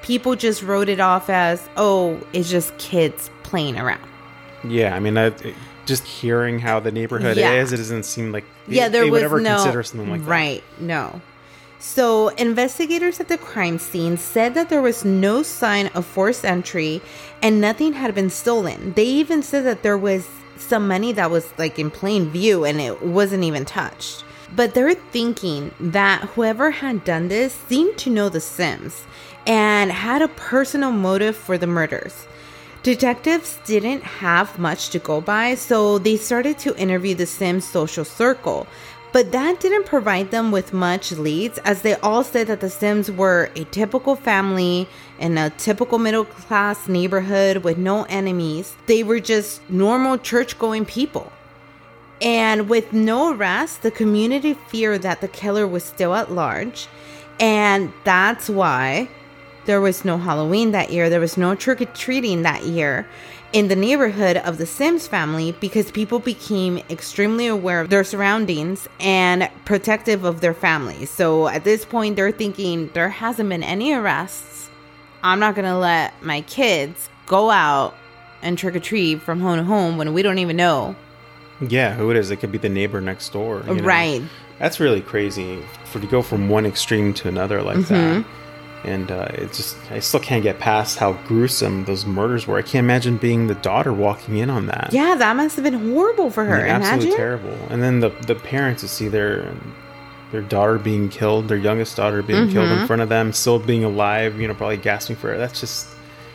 people 0.01 0.35
just 0.35 0.63
wrote 0.63 0.89
it 0.89 0.99
off 0.99 1.29
as, 1.29 1.69
"Oh, 1.77 2.19
it's 2.33 2.49
just 2.49 2.75
kids 2.79 3.29
playing 3.43 3.77
around." 3.77 4.09
Yeah, 4.63 4.95
I 4.95 4.99
mean, 4.99 5.15
I, 5.15 5.31
just 5.85 6.03
hearing 6.03 6.57
how 6.57 6.79
the 6.79 6.91
neighborhood 6.91 7.37
yeah. 7.37 7.51
is, 7.51 7.71
it 7.71 7.77
doesn't 7.77 8.05
seem 8.05 8.31
like 8.31 8.45
yeah, 8.67 8.89
there 8.89 9.03
they 9.03 9.11
was 9.11 9.19
would 9.19 9.25
ever 9.25 9.39
no, 9.41 9.57
consider 9.57 9.83
something 9.83 10.09
like 10.09 10.21
that. 10.21 10.27
Right? 10.27 10.63
No. 10.79 11.21
So, 11.77 12.29
investigators 12.29 13.19
at 13.19 13.27
the 13.27 13.37
crime 13.37 13.77
scene 13.77 14.17
said 14.17 14.55
that 14.55 14.69
there 14.69 14.81
was 14.81 15.05
no 15.05 15.43
sign 15.43 15.85
of 15.93 16.07
forced 16.07 16.43
entry 16.43 17.03
and 17.43 17.61
nothing 17.61 17.93
had 17.93 18.15
been 18.15 18.31
stolen. 18.31 18.93
They 18.93 19.05
even 19.05 19.43
said 19.43 19.65
that 19.65 19.83
there 19.83 19.99
was 19.99 20.27
some 20.57 20.87
money 20.87 21.11
that 21.11 21.29
was 21.29 21.53
like 21.59 21.77
in 21.77 21.91
plain 21.91 22.31
view 22.31 22.65
and 22.65 22.81
it 22.81 23.03
wasn't 23.03 23.43
even 23.43 23.65
touched. 23.65 24.23
But 24.53 24.73
they're 24.73 24.93
thinking 24.93 25.71
that 25.79 26.21
whoever 26.35 26.71
had 26.71 27.03
done 27.03 27.29
this 27.29 27.53
seemed 27.53 27.97
to 27.99 28.09
know 28.09 28.29
the 28.29 28.41
Sims 28.41 29.03
and 29.47 29.91
had 29.91 30.21
a 30.21 30.27
personal 30.27 30.91
motive 30.91 31.35
for 31.35 31.57
the 31.57 31.67
murders. 31.67 32.27
Detectives 32.83 33.59
didn't 33.65 34.03
have 34.03 34.57
much 34.57 34.89
to 34.89 34.99
go 34.99 35.21
by, 35.21 35.55
so 35.55 35.99
they 35.99 36.17
started 36.17 36.57
to 36.59 36.75
interview 36.77 37.15
the 37.15 37.25
Sims 37.25 37.63
social 37.63 38.03
circle. 38.03 38.67
But 39.13 39.31
that 39.33 39.59
didn't 39.59 39.85
provide 39.85 40.31
them 40.31 40.51
with 40.51 40.73
much 40.73 41.11
leads 41.11 41.57
as 41.59 41.81
they 41.81 41.95
all 41.95 42.23
said 42.23 42.47
that 42.47 42.61
the 42.61 42.69
Sims 42.69 43.11
were 43.11 43.51
a 43.55 43.65
typical 43.65 44.15
family 44.15 44.87
in 45.19 45.37
a 45.37 45.49
typical 45.51 45.99
middle 45.99 46.25
class 46.25 46.87
neighborhood 46.87 47.57
with 47.57 47.77
no 47.77 48.03
enemies. 48.03 48.75
They 48.85 49.03
were 49.03 49.19
just 49.19 49.61
normal 49.69 50.17
church 50.17 50.57
going 50.57 50.85
people. 50.85 51.31
And 52.21 52.69
with 52.69 52.93
no 52.93 53.33
arrest, 53.33 53.81
the 53.81 53.91
community 53.91 54.53
feared 54.53 55.01
that 55.01 55.21
the 55.21 55.27
killer 55.27 55.67
was 55.67 55.83
still 55.83 56.13
at 56.13 56.31
large. 56.31 56.87
And 57.39 57.91
that's 58.03 58.49
why 58.49 59.09
there 59.65 59.81
was 59.81 60.05
no 60.05 60.17
Halloween 60.17 60.71
that 60.71 60.91
year. 60.91 61.09
There 61.09 61.19
was 61.19 61.37
no 61.37 61.55
trick 61.55 61.81
or 61.81 61.85
treating 61.85 62.43
that 62.43 62.63
year 62.63 63.07
in 63.53 63.67
the 63.67 63.75
neighborhood 63.75 64.37
of 64.37 64.57
the 64.57 64.65
Sims 64.65 65.07
family 65.07 65.51
because 65.59 65.91
people 65.91 66.19
became 66.19 66.77
extremely 66.89 67.47
aware 67.47 67.81
of 67.81 67.89
their 67.89 68.03
surroundings 68.03 68.87
and 68.99 69.49
protective 69.65 70.23
of 70.23 70.41
their 70.41 70.53
families. 70.53 71.09
So 71.09 71.47
at 71.47 71.63
this 71.63 71.83
point, 71.83 72.15
they're 72.15 72.31
thinking 72.31 72.89
there 72.93 73.09
hasn't 73.09 73.49
been 73.49 73.63
any 73.63 73.93
arrests. 73.93 74.69
I'm 75.23 75.39
not 75.39 75.55
going 75.55 75.65
to 75.65 75.77
let 75.77 76.21
my 76.23 76.41
kids 76.41 77.09
go 77.25 77.49
out 77.49 77.95
and 78.41 78.57
trick 78.57 78.75
or 78.75 78.79
treat 78.79 79.21
from 79.21 79.39
home 79.39 79.57
to 79.57 79.63
home 79.63 79.97
when 79.97 80.13
we 80.13 80.21
don't 80.21 80.39
even 80.39 80.55
know. 80.55 80.95
Yeah, 81.67 81.93
who 81.93 82.09
it 82.11 82.17
is? 82.17 82.31
It 82.31 82.37
could 82.37 82.51
be 82.51 82.57
the 82.57 82.69
neighbor 82.69 82.99
next 83.01 83.29
door. 83.31 83.63
you 83.67 83.75
know? 83.75 83.83
Right. 83.83 84.21
That's 84.59 84.79
really 84.79 85.01
crazy 85.01 85.61
for 85.85 85.99
to 85.99 86.07
go 86.07 86.21
from 86.21 86.49
one 86.49 86.65
extreme 86.65 87.13
to 87.15 87.27
another 87.29 87.61
like 87.61 87.85
that. 87.87 88.25
And 88.83 89.11
uh, 89.11 89.27
it 89.33 89.53
just, 89.53 89.77
I 89.91 89.99
still 89.99 90.19
can't 90.19 90.41
get 90.41 90.57
past 90.59 90.97
how 90.97 91.13
gruesome 91.27 91.85
those 91.85 92.03
murders 92.05 92.47
were. 92.47 92.57
I 92.57 92.63
can't 92.63 92.83
imagine 92.83 93.17
being 93.17 93.45
the 93.45 93.53
daughter 93.55 93.93
walking 93.93 94.37
in 94.37 94.49
on 94.49 94.65
that. 94.67 94.89
Yeah, 94.91 95.13
that 95.15 95.35
must 95.35 95.55
have 95.55 95.63
been 95.63 95.91
horrible 95.91 96.31
for 96.31 96.45
her. 96.45 96.57
Like, 96.61 96.67
absolutely 96.69 97.05
Imagine. 97.09 97.17
terrible. 97.17 97.57
And 97.69 97.83
then 97.83 97.99
the 97.99 98.09
the 98.25 98.33
parents 98.33 98.81
to 98.81 98.87
see 98.87 99.07
their 99.07 99.53
their 100.31 100.41
daughter 100.41 100.79
being 100.79 101.09
killed, 101.09 101.47
their 101.47 101.57
youngest 101.57 101.95
daughter 101.95 102.23
being 102.23 102.49
killed 102.49 102.69
Mm-hmm. 102.69 102.81
in 102.81 102.87
front 102.87 103.01
of 103.03 103.09
them, 103.09 103.33
still 103.33 103.59
being 103.59 103.83
alive, 103.83 104.39
you 104.39 104.47
know, 104.47 104.55
probably 104.55 104.77
gasping 104.77 105.15
for 105.15 105.29
air. 105.29 105.37
That's 105.37 105.59
just 105.59 105.87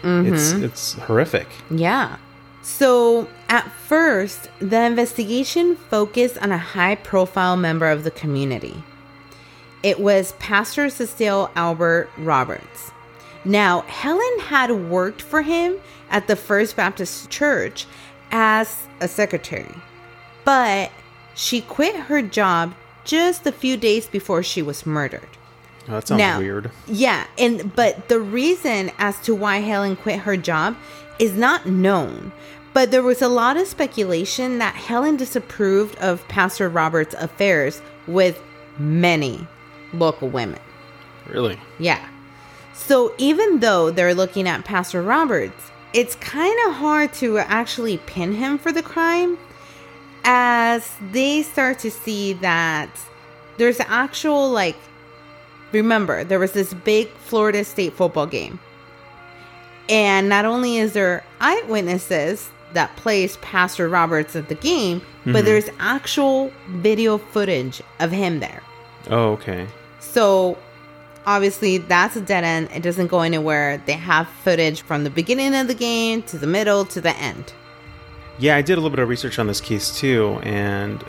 it's 0.04 0.52
Mm-hmm. 0.52 0.64
it's 0.64 0.92
horrific. 0.94 1.48
Yeah. 1.70 2.16
So, 2.62 3.26
at 3.48 3.70
first, 3.70 4.48
the 4.58 4.82
investigation 4.82 5.76
focused 5.76 6.38
on 6.38 6.50
a 6.52 6.58
high 6.58 6.96
profile 6.96 7.56
member 7.56 7.88
of 7.90 8.04
the 8.04 8.10
community. 8.10 8.82
It 9.82 10.00
was 10.00 10.32
Pastor 10.38 10.88
Cecile 10.90 11.50
Albert 11.54 12.10
Roberts. 12.18 12.90
Now, 13.44 13.82
Helen 13.82 14.40
had 14.40 14.72
worked 14.72 15.22
for 15.22 15.42
him 15.42 15.76
at 16.10 16.26
the 16.26 16.34
First 16.34 16.74
Baptist 16.76 17.30
Church 17.30 17.86
as 18.32 18.88
a 19.00 19.06
secretary, 19.06 19.74
but 20.44 20.90
she 21.34 21.60
quit 21.60 21.94
her 21.94 22.22
job 22.22 22.74
just 23.04 23.46
a 23.46 23.52
few 23.52 23.76
days 23.76 24.08
before 24.08 24.42
she 24.42 24.62
was 24.62 24.84
murdered. 24.84 25.28
Oh, 25.88 25.92
that 25.92 26.08
sounds 26.08 26.18
Now- 26.18 26.38
weird. 26.40 26.72
Yeah, 26.88 27.24
and 27.38 27.74
but 27.76 28.08
the 28.08 28.18
reason 28.18 28.90
as 28.98 29.20
to 29.20 29.34
why 29.36 29.58
Helen 29.58 29.94
quit 29.94 30.20
her 30.20 30.36
job 30.36 30.76
is 31.20 31.32
not 31.34 31.66
known. 31.66 32.32
But 32.76 32.90
there 32.90 33.02
was 33.02 33.22
a 33.22 33.28
lot 33.28 33.56
of 33.56 33.66
speculation 33.66 34.58
that 34.58 34.74
Helen 34.74 35.16
disapproved 35.16 35.96
of 35.96 36.28
Pastor 36.28 36.68
Roberts' 36.68 37.14
affairs 37.14 37.80
with 38.06 38.38
many 38.76 39.48
local 39.94 40.28
women. 40.28 40.60
Really. 41.26 41.58
Yeah. 41.78 42.06
So 42.74 43.14
even 43.16 43.60
though 43.60 43.90
they're 43.90 44.12
looking 44.12 44.46
at 44.46 44.66
Pastor 44.66 45.02
Roberts, 45.02 45.70
it's 45.94 46.16
kind 46.16 46.54
of 46.68 46.74
hard 46.74 47.14
to 47.14 47.38
actually 47.38 47.96
pin 47.96 48.34
him 48.34 48.58
for 48.58 48.72
the 48.72 48.82
crime 48.82 49.38
as 50.24 50.96
they 51.12 51.40
start 51.44 51.78
to 51.78 51.90
see 51.90 52.34
that 52.34 52.90
there's 53.56 53.80
actual 53.80 54.50
like 54.50 54.76
remember 55.72 56.24
there 56.24 56.38
was 56.38 56.52
this 56.52 56.74
big 56.74 57.08
Florida 57.08 57.64
State 57.64 57.94
football 57.94 58.26
game. 58.26 58.60
And 59.88 60.28
not 60.28 60.44
only 60.44 60.76
is 60.76 60.92
there 60.92 61.24
eyewitnesses 61.40 62.50
that 62.72 62.94
plays 62.96 63.36
Pastor 63.38 63.88
Roberts 63.88 64.36
at 64.36 64.48
the 64.48 64.54
game, 64.54 65.02
but 65.24 65.44
there's 65.44 65.68
actual 65.78 66.52
video 66.68 67.18
footage 67.18 67.82
of 68.00 68.10
him 68.10 68.40
there. 68.40 68.62
Oh, 69.08 69.32
okay. 69.32 69.66
So 70.00 70.58
obviously 71.26 71.78
that's 71.78 72.16
a 72.16 72.20
dead 72.20 72.44
end. 72.44 72.70
It 72.72 72.82
doesn't 72.82 73.08
go 73.08 73.20
anywhere. 73.20 73.82
They 73.86 73.92
have 73.92 74.28
footage 74.28 74.82
from 74.82 75.04
the 75.04 75.10
beginning 75.10 75.54
of 75.54 75.68
the 75.68 75.74
game 75.74 76.22
to 76.24 76.38
the 76.38 76.46
middle 76.46 76.84
to 76.86 77.00
the 77.00 77.16
end. 77.16 77.52
Yeah, 78.38 78.56
I 78.56 78.62
did 78.62 78.74
a 78.74 78.76
little 78.76 78.90
bit 78.90 78.98
of 78.98 79.08
research 79.08 79.38
on 79.38 79.46
this 79.46 79.62
case 79.62 79.98
too, 79.98 80.38
and 80.42 81.00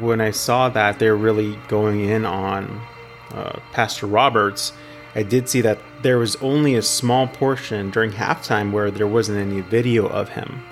when 0.00 0.20
I 0.20 0.30
saw 0.30 0.68
that 0.68 1.00
they're 1.00 1.16
really 1.16 1.58
going 1.66 2.00
in 2.00 2.24
on 2.24 2.80
uh, 3.32 3.58
Pastor 3.72 4.06
Roberts, 4.06 4.72
I 5.16 5.22
did 5.22 5.48
see 5.48 5.62
that 5.62 5.78
there 6.02 6.18
was 6.18 6.36
only 6.36 6.74
a 6.76 6.82
small 6.82 7.26
portion 7.26 7.90
during 7.90 8.12
halftime 8.12 8.70
where 8.70 8.90
there 8.90 9.06
wasn't 9.08 9.38
any 9.38 9.62
video 9.62 10.06
of 10.06 10.28
him, 10.28 10.62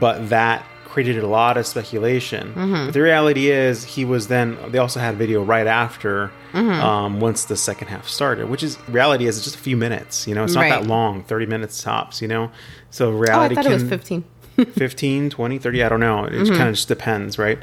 but 0.00 0.28
that 0.28 0.64
created 0.84 1.22
a 1.22 1.26
lot 1.26 1.56
of 1.56 1.66
speculation. 1.66 2.52
But 2.54 2.90
the 2.92 3.00
reality 3.02 3.50
is, 3.50 3.84
he 3.84 4.04
was 4.04 4.28
then. 4.28 4.56
They 4.72 4.78
also 4.78 4.98
had 5.00 5.16
video 5.16 5.42
right 5.44 5.66
after, 5.66 6.30
um, 6.54 7.20
once 7.20 7.44
the 7.44 7.56
second 7.56 7.88
half 7.88 8.08
started, 8.08 8.48
which 8.50 8.62
is 8.62 8.76
reality 8.88 9.26
is 9.26 9.42
just 9.44 9.54
a 9.56 9.58
few 9.58 9.76
minutes. 9.76 10.26
You 10.26 10.34
know, 10.34 10.44
it's 10.44 10.54
not 10.54 10.68
that 10.70 10.86
long, 10.86 11.22
thirty 11.24 11.46
minutes 11.46 11.82
tops. 11.82 12.20
You 12.22 12.28
know, 12.28 12.50
so 12.90 13.10
Oh, 13.12 13.16
I 13.16 13.20
reality 13.20 13.54
thought 13.54 13.64
can 13.64 13.72
it 13.72 13.82
was 13.82 13.88
15. 13.88 14.24
15 14.74 15.28
20 15.30 15.58
30 15.58 15.82
i 15.84 15.88
don't 15.90 16.00
know 16.00 16.24
it 16.24 16.32
Mm-hmm. 16.32 16.56
kind 16.56 16.68
of 16.70 16.74
just 16.76 16.88
depends 16.88 17.38
right 17.38 17.58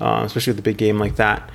uh, 0.00 0.22
especially 0.24 0.52
with 0.52 0.60
a 0.60 0.62
big 0.62 0.76
game 0.76 0.96
like 0.96 1.16
that 1.16 1.50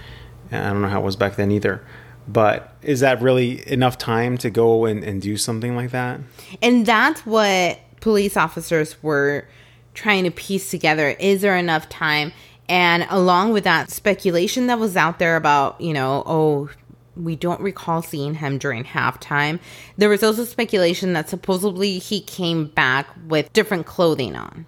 i 0.52 0.58
don't 0.70 0.82
know 0.82 0.90
how 0.90 1.00
it 1.00 1.06
was 1.06 1.16
back 1.16 1.38
then 1.38 1.50
either 1.50 1.82
but 2.28 2.76
is 2.82 3.00
that 3.00 3.22
really 3.22 3.68
enough 3.72 3.98
time 3.98 4.38
to 4.38 4.50
go 4.50 4.86
and, 4.86 5.04
and 5.04 5.22
do 5.22 5.38
something 5.38 5.76
like 5.76 5.92
that 5.92 6.20
And 6.62 6.86
that's 6.86 7.26
what 7.26 7.80
police 8.00 8.36
officers 8.36 9.02
were 9.02 9.46
trying 9.94 10.24
to 10.24 10.32
piece 10.32 10.70
together. 10.70 11.10
Is 11.20 11.42
there 11.42 11.56
enough 11.56 11.88
time? 11.90 12.32
And 12.68 13.06
along 13.10 13.54
with 13.54 13.64
that 13.66 13.92
speculation 13.92 14.68
that 14.68 14.80
was 14.80 14.96
out 14.96 15.20
there 15.20 15.36
about, 15.36 15.80
you 15.82 15.94
know, 15.94 16.24
oh, 16.26 16.70
we 17.16 17.36
don't 17.36 17.60
recall 17.60 18.02
seeing 18.02 18.36
him 18.36 18.58
during 18.58 18.84
halftime. 18.84 19.60
There 19.98 20.10
was 20.10 20.24
also 20.24 20.46
speculation 20.46 21.14
that 21.14 21.30
supposedly 21.30 22.00
he 22.00 22.22
came 22.22 22.68
back 22.68 23.08
with 23.28 23.52
different 23.54 23.86
clothing 23.86 24.36
on. 24.36 24.66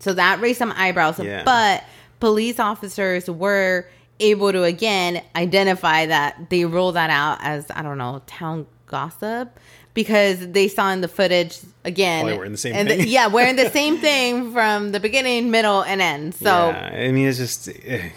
So 0.00 0.12
that 0.12 0.40
raised 0.40 0.58
some 0.58 0.72
eyebrows. 0.76 1.18
Yeah. 1.18 1.42
But 1.44 1.84
police 2.20 2.60
officers 2.60 3.28
were 3.30 3.86
able 4.20 4.52
to 4.52 4.64
again 4.64 5.22
identify 5.36 6.06
that 6.06 6.50
they 6.50 6.64
ruled 6.64 6.96
that 6.96 7.10
out 7.10 7.38
as 7.40 7.66
I 7.74 7.82
don't 7.82 7.98
know 7.98 8.22
town 8.26 8.66
gossip 8.86 9.58
because 9.94 10.50
they 10.52 10.68
saw 10.68 10.90
in 10.92 11.00
the 11.00 11.08
footage 11.08 11.58
again. 11.84 12.26
Oh, 12.28 12.42
in 12.42 12.52
the 12.52 12.58
same 12.58 12.74
and 12.74 12.88
thing. 12.88 13.06
yeah, 13.08 13.26
wearing 13.26 13.56
the 13.56 13.68
same 13.80 13.98
thing 13.98 14.52
from 14.52 14.92
the 14.92 15.00
beginning, 15.00 15.50
middle, 15.50 15.82
and 15.82 16.00
end. 16.00 16.34
So 16.34 16.44
yeah 16.46 16.90
i 16.94 17.12
mean 17.12 17.28
it's 17.28 17.38
just 17.38 17.68
eh, 17.84 18.10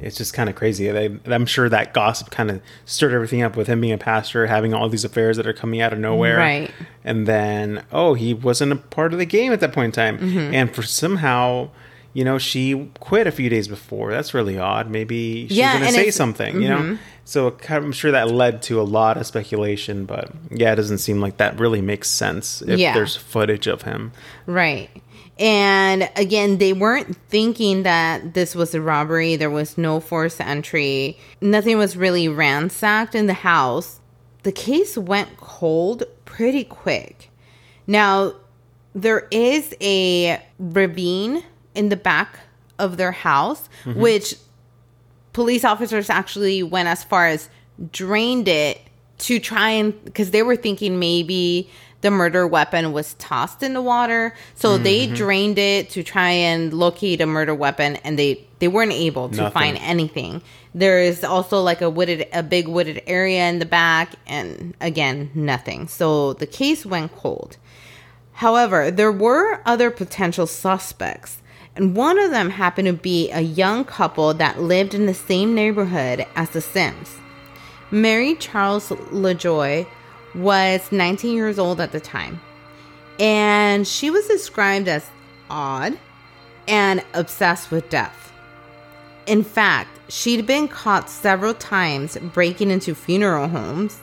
it's 0.00 0.16
just 0.16 0.34
kind 0.34 0.48
of 0.50 0.56
crazy 0.56 0.90
They- 0.90 1.18
i'm 1.26 1.46
sure 1.46 1.68
that 1.68 1.94
gossip 1.94 2.30
kind 2.30 2.50
of 2.50 2.60
stirred 2.84 3.12
everything 3.14 3.42
up 3.42 3.56
with 3.56 3.68
him 3.68 3.80
being 3.80 3.92
a 3.92 3.98
pastor 3.98 4.46
having 4.46 4.74
all 4.74 4.88
these 4.88 5.04
affairs 5.04 5.36
that 5.36 5.46
are 5.46 5.52
coming 5.52 5.80
out 5.80 5.92
of 5.92 5.98
nowhere 6.00 6.36
Right. 6.36 6.70
and 7.04 7.26
then 7.28 7.84
oh 7.92 8.14
he 8.14 8.34
wasn't 8.34 8.72
a 8.72 8.76
part 8.76 9.12
of 9.12 9.18
the 9.20 9.24
game 9.24 9.52
at 9.52 9.60
that 9.60 9.72
point 9.72 9.86
in 9.86 9.92
time 9.92 10.18
Mm-hmm. 10.18 10.52
and 10.54 10.74
for 10.74 10.82
somehow 10.82 11.70
you 12.14 12.24
know 12.24 12.38
she 12.38 12.90
quit 13.00 13.26
a 13.26 13.32
few 13.32 13.50
days 13.50 13.68
before 13.68 14.10
that's 14.12 14.32
really 14.32 14.56
odd 14.58 14.88
maybe 14.88 15.46
she's 15.48 15.58
Yeah, 15.58 15.74
gonna 15.74 15.86
and 15.86 15.94
say 15.94 16.10
something 16.10 16.62
you 16.62 16.68
know 16.68 16.78
mm-hmm. 16.78 16.94
so 17.24 17.50
kind 17.50 17.78
of- 17.78 17.84
i'm 17.84 17.92
sure 17.92 18.12
that 18.12 18.30
led 18.30 18.62
to 18.62 18.80
a 18.80 18.82
lot 18.82 19.16
of 19.18 19.26
speculation 19.26 20.06
but 20.06 20.30
yeah 20.50 20.72
it 20.72 20.76
doesn't 20.76 20.98
seem 20.98 21.20
like 21.20 21.36
that 21.38 21.58
really 21.58 21.82
makes 21.82 22.08
sense 22.08 22.62
if 22.62 22.78
Yeah. 22.78 22.94
there's 22.94 23.16
footage 23.16 23.66
of 23.66 23.82
him 23.82 24.12
Right. 24.46 24.88
And 25.36 26.08
again, 26.14 26.58
they 26.58 26.72
weren't 26.72 27.16
thinking 27.28 27.82
that 27.82 28.34
this 28.34 28.54
was 28.54 28.72
a 28.72 28.80
robbery. 28.80 29.34
There 29.34 29.50
was 29.50 29.76
no 29.76 29.98
forced 29.98 30.40
entry. 30.40 31.18
Nothing 31.40 31.76
was 31.76 31.96
really 31.96 32.28
ransacked 32.28 33.16
in 33.16 33.26
the 33.26 33.32
house. 33.34 33.98
The 34.44 34.52
case 34.52 34.96
went 34.96 35.36
cold 35.38 36.04
pretty 36.24 36.62
quick. 36.62 37.30
Now, 37.84 38.34
there 38.94 39.26
is 39.32 39.74
a 39.80 40.40
ravine 40.60 41.42
in 41.74 41.88
the 41.88 41.96
back 41.96 42.38
of 42.78 42.96
their 42.96 43.12
house, 43.12 43.68
mm-hmm. 43.84 44.00
which 44.00 44.34
police 45.32 45.64
officers 45.64 46.10
actually 46.10 46.62
went 46.62 46.88
as 46.88 47.04
far 47.04 47.26
as 47.26 47.48
drained 47.92 48.48
it 48.48 48.80
to 49.18 49.38
try 49.38 49.70
and 49.70 50.04
because 50.04 50.30
they 50.30 50.42
were 50.42 50.56
thinking 50.56 50.98
maybe 50.98 51.70
the 52.00 52.10
murder 52.10 52.46
weapon 52.46 52.92
was 52.92 53.14
tossed 53.14 53.62
in 53.62 53.72
the 53.72 53.80
water. 53.80 54.34
So 54.54 54.76
they 54.76 55.06
mm-hmm. 55.06 55.14
drained 55.14 55.58
it 55.58 55.88
to 55.90 56.02
try 56.02 56.30
and 56.30 56.74
locate 56.74 57.22
a 57.22 57.26
murder 57.26 57.54
weapon 57.54 57.96
and 57.96 58.18
they 58.18 58.46
they 58.58 58.68
weren't 58.68 58.92
able 58.92 59.30
to 59.30 59.36
Nothing. 59.36 59.52
find 59.52 59.78
anything. 59.78 60.42
There 60.74 61.00
is 61.00 61.24
also 61.24 61.62
like 61.62 61.80
a 61.80 61.88
wooded 61.88 62.28
a 62.32 62.42
big 62.42 62.68
wooded 62.68 63.02
area 63.06 63.48
in 63.48 63.58
the 63.58 63.66
back 63.66 64.16
and 64.26 64.74
again 64.80 65.30
nothing. 65.34 65.88
So 65.88 66.34
the 66.34 66.46
case 66.46 66.84
went 66.84 67.14
cold. 67.16 67.56
However, 68.34 68.90
there 68.90 69.12
were 69.12 69.60
other 69.64 69.90
potential 69.90 70.46
suspects, 70.46 71.38
and 71.76 71.96
one 71.96 72.18
of 72.18 72.30
them 72.30 72.50
happened 72.50 72.86
to 72.86 72.92
be 72.92 73.30
a 73.30 73.40
young 73.40 73.84
couple 73.84 74.32
that 74.34 74.60
lived 74.60 74.94
in 74.94 75.06
the 75.06 75.14
same 75.14 75.54
neighborhood 75.54 76.26
as 76.36 76.50
the 76.50 76.60
Sims. 76.60 77.16
Mary 77.90 78.34
Charles 78.36 78.88
LaJoy 78.88 79.86
was 80.34 80.90
19 80.90 81.34
years 81.34 81.58
old 81.58 81.80
at 81.80 81.92
the 81.92 82.00
time, 82.00 82.40
and 83.18 83.86
she 83.86 84.10
was 84.10 84.26
described 84.26 84.88
as 84.88 85.08
odd 85.50 85.98
and 86.66 87.04
obsessed 87.12 87.70
with 87.70 87.88
death. 87.90 88.32
In 89.26 89.42
fact, 89.42 89.90
she'd 90.08 90.46
been 90.46 90.68
caught 90.68 91.08
several 91.08 91.54
times 91.54 92.16
breaking 92.32 92.70
into 92.70 92.94
funeral 92.94 93.48
homes 93.48 93.98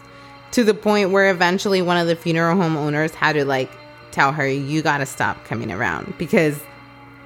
to 0.51 0.63
the 0.63 0.73
point 0.73 1.11
where 1.11 1.29
eventually 1.31 1.81
one 1.81 1.97
of 1.97 2.07
the 2.07 2.15
funeral 2.15 2.57
home 2.57 2.75
owners 2.75 3.13
had 3.15 3.33
to 3.33 3.45
like 3.45 3.71
tell 4.11 4.31
her, 4.31 4.47
"You 4.47 4.81
got 4.81 4.97
to 4.97 5.05
stop 5.05 5.43
coming 5.45 5.71
around," 5.71 6.13
because 6.17 6.59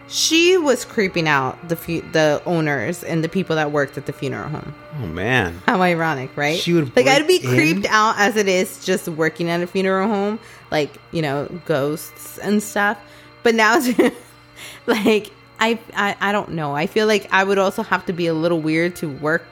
she 0.08 0.58
was 0.58 0.86
creeping 0.86 1.28
out 1.28 1.68
the 1.68 1.76
fu- 1.76 2.04
the 2.12 2.42
owners 2.46 3.04
and 3.04 3.24
the 3.24 3.30
people 3.30 3.56
that 3.56 3.72
worked 3.72 3.98
at 3.98 4.06
the 4.06 4.14
funeral 4.14 4.50
home. 4.50 4.76
Oh 5.00 5.08
man. 5.08 5.62
How 5.66 5.82
ironic, 5.82 6.36
right? 6.36 6.60
She 6.60 6.74
would 6.74 6.96
like 6.96 7.08
I'd 7.08 7.28
be 7.28 7.38
in? 7.38 7.50
creeped 7.50 7.86
out 7.90 8.16
as 8.20 8.36
it 8.36 8.48
is 8.48 8.86
just 8.86 9.08
working 9.08 9.50
at 9.50 9.62
a 9.62 9.68
funeral 9.68 10.08
home, 10.08 10.40
like 10.72 10.92
you 11.12 11.22
know 11.22 11.48
ghosts 11.66 12.38
and 12.40 12.62
stuff. 12.62 13.00
But 13.44 13.56
now, 13.56 13.80
like 14.86 15.32
I, 15.60 15.80
I 15.96 16.16
I 16.22 16.32
don't 16.32 16.52
know. 16.52 16.76
I 16.76 16.88
feel 16.88 17.08
like 17.08 17.28
I 17.32 17.44
would 17.44 17.58
also 17.58 17.82
have 17.84 18.06
to 18.06 18.14
be 18.14 18.28
a 18.28 18.34
little 18.34 18.60
weird 18.60 18.96
to 18.98 19.10
work 19.10 19.46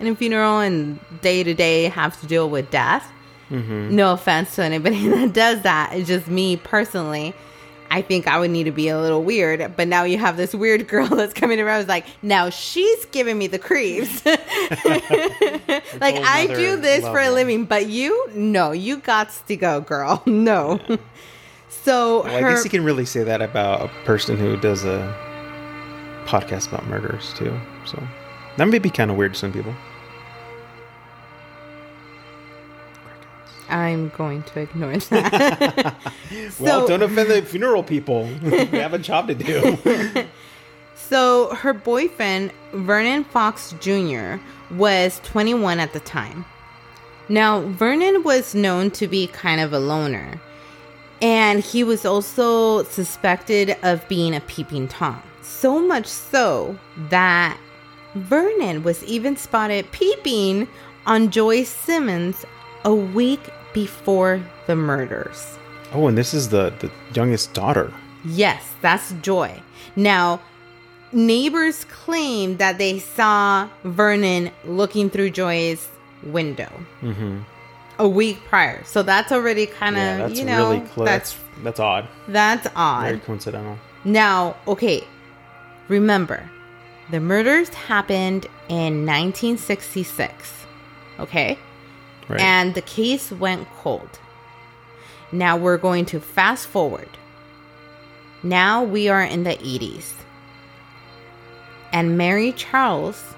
in 0.00 0.06
a 0.06 0.14
funeral 0.14 0.60
and 0.60 1.00
day 1.22 1.42
to 1.42 1.54
day 1.54 1.84
have 1.84 2.20
to 2.20 2.26
deal 2.26 2.48
with 2.48 2.70
death. 2.70 3.10
Mm-hmm. 3.50 3.96
No 3.96 4.12
offense 4.12 4.54
to 4.56 4.62
anybody 4.62 5.08
that 5.08 5.32
does 5.32 5.62
that. 5.62 5.92
It's 5.94 6.06
just 6.06 6.28
me 6.28 6.56
personally. 6.56 7.34
I 7.90 8.02
think 8.02 8.26
I 8.26 8.38
would 8.38 8.50
need 8.50 8.64
to 8.64 8.70
be 8.70 8.88
a 8.88 9.00
little 9.00 9.22
weird, 9.22 9.76
but 9.76 9.88
now 9.88 10.04
you 10.04 10.18
have 10.18 10.36
this 10.36 10.54
weird 10.54 10.88
girl 10.88 11.06
that's 11.16 11.32
coming 11.32 11.60
around. 11.60 11.80
It's 11.80 11.88
like 11.88 12.06
now 12.22 12.50
she's 12.50 13.04
giving 13.06 13.38
me 13.38 13.46
the 13.46 13.58
creeps. 13.58 14.24
like 14.26 14.44
I 16.16 16.46
do 16.54 16.76
this 16.76 17.04
for 17.04 17.18
a 17.20 17.30
living, 17.30 17.64
but 17.64 17.86
you, 17.88 18.28
no, 18.34 18.72
you 18.72 18.98
got 18.98 19.30
to 19.46 19.56
go, 19.56 19.80
girl. 19.80 20.22
No. 20.38 20.80
So 21.70 22.22
Well, 22.22 22.36
I 22.36 22.40
guess 22.40 22.64
you 22.64 22.70
can 22.70 22.84
really 22.84 23.04
say 23.04 23.22
that 23.24 23.40
about 23.42 23.82
a 23.82 23.88
person 24.04 24.36
who 24.36 24.56
does 24.56 24.84
a 24.84 25.14
podcast 26.26 26.68
about 26.68 26.86
murders 26.86 27.32
too. 27.34 27.58
So 27.86 28.02
that 28.56 28.66
may 28.66 28.78
be 28.78 28.90
kind 28.90 29.10
of 29.10 29.16
weird 29.16 29.34
to 29.34 29.38
some 29.38 29.52
people. 29.52 29.74
I'm 33.68 34.10
going 34.10 34.42
to 34.44 34.60
ignore 34.60 34.96
that. 34.96 35.96
well, 36.58 36.80
So- 36.82 36.88
don't 36.88 37.02
offend 37.02 37.30
the 37.30 37.42
funeral 37.42 37.82
people. 37.82 38.24
we 38.42 38.66
have 38.78 38.94
a 38.94 38.98
job 38.98 39.28
to 39.28 39.34
do. 39.34 40.26
So 40.94 41.54
her 41.54 41.72
boyfriend, 41.72 42.52
Vernon 42.72 43.24
Fox 43.24 43.74
Jr., 43.80 44.36
was 44.70 45.20
21 45.24 45.80
at 45.80 45.92
the 45.94 46.00
time. 46.00 46.44
Now, 47.30 47.60
Vernon 47.62 48.22
was 48.24 48.54
known 48.54 48.90
to 48.92 49.06
be 49.06 49.26
kind 49.28 49.60
of 49.60 49.72
a 49.72 49.78
loner, 49.78 50.40
and 51.22 51.60
he 51.60 51.84
was 51.84 52.04
also 52.04 52.82
suspected 52.84 53.76
of 53.82 54.06
being 54.08 54.34
a 54.34 54.40
peeping 54.40 54.88
Tom. 54.88 55.22
So 55.42 55.78
much 55.80 56.06
so 56.06 56.78
that 57.10 57.58
Vernon 58.14 58.82
was 58.82 59.02
even 59.04 59.36
spotted 59.36 59.90
peeping 59.92 60.68
on 61.06 61.30
Joyce 61.30 61.70
Simmons 61.70 62.44
a 62.84 62.94
week 62.94 63.40
before 63.72 64.40
the 64.66 64.76
murders. 64.76 65.58
oh, 65.92 66.06
and 66.08 66.16
this 66.18 66.34
is 66.34 66.48
the 66.50 66.72
the 66.80 66.90
youngest 67.14 67.52
daughter. 67.54 67.92
Yes, 68.24 68.62
that's 68.82 69.12
Joy. 69.22 69.62
Now, 69.96 70.40
neighbors 71.12 71.84
claim 71.84 72.56
that 72.58 72.78
they 72.78 72.98
saw 72.98 73.68
Vernon 73.84 74.50
looking 74.64 75.08
through 75.10 75.30
Joy's 75.30 75.88
window 76.22 76.70
a 77.98 78.08
week 78.08 78.38
prior. 78.48 78.82
So 78.84 79.02
that's 79.02 79.32
already 79.32 79.66
kind 79.66 79.96
of, 79.96 80.02
Mm-hmm. 80.02 80.32
Yeah, 80.34 80.38
you 80.38 80.44
know, 80.44 80.70
really 80.70 80.86
close. 80.88 81.06
that's 81.06 81.36
That's 81.62 81.80
odd. 81.80 82.08
that's 82.28 82.66
odd. 82.76 83.04
Very 83.04 83.20
coincidental. 83.20 83.78
Now, 84.04 84.56
okay, 84.66 85.04
remember, 85.88 86.48
the 87.10 87.20
murders 87.20 87.68
happened 87.70 88.46
in 88.68 89.06
1966. 89.06 90.66
Okay? 91.20 91.58
Right. 92.28 92.40
and 92.40 92.74
the 92.74 92.82
case 92.82 93.30
went 93.32 93.68
cold. 93.78 94.18
Now 95.32 95.56
we're 95.56 95.78
going 95.78 96.04
to 96.06 96.20
fast 96.20 96.66
forward. 96.66 97.08
Now 98.42 98.82
we 98.84 99.08
are 99.08 99.22
in 99.22 99.44
the 99.44 99.56
80s. 99.56 100.12
And 101.92 102.18
Mary 102.18 102.52
Charles 102.52 103.34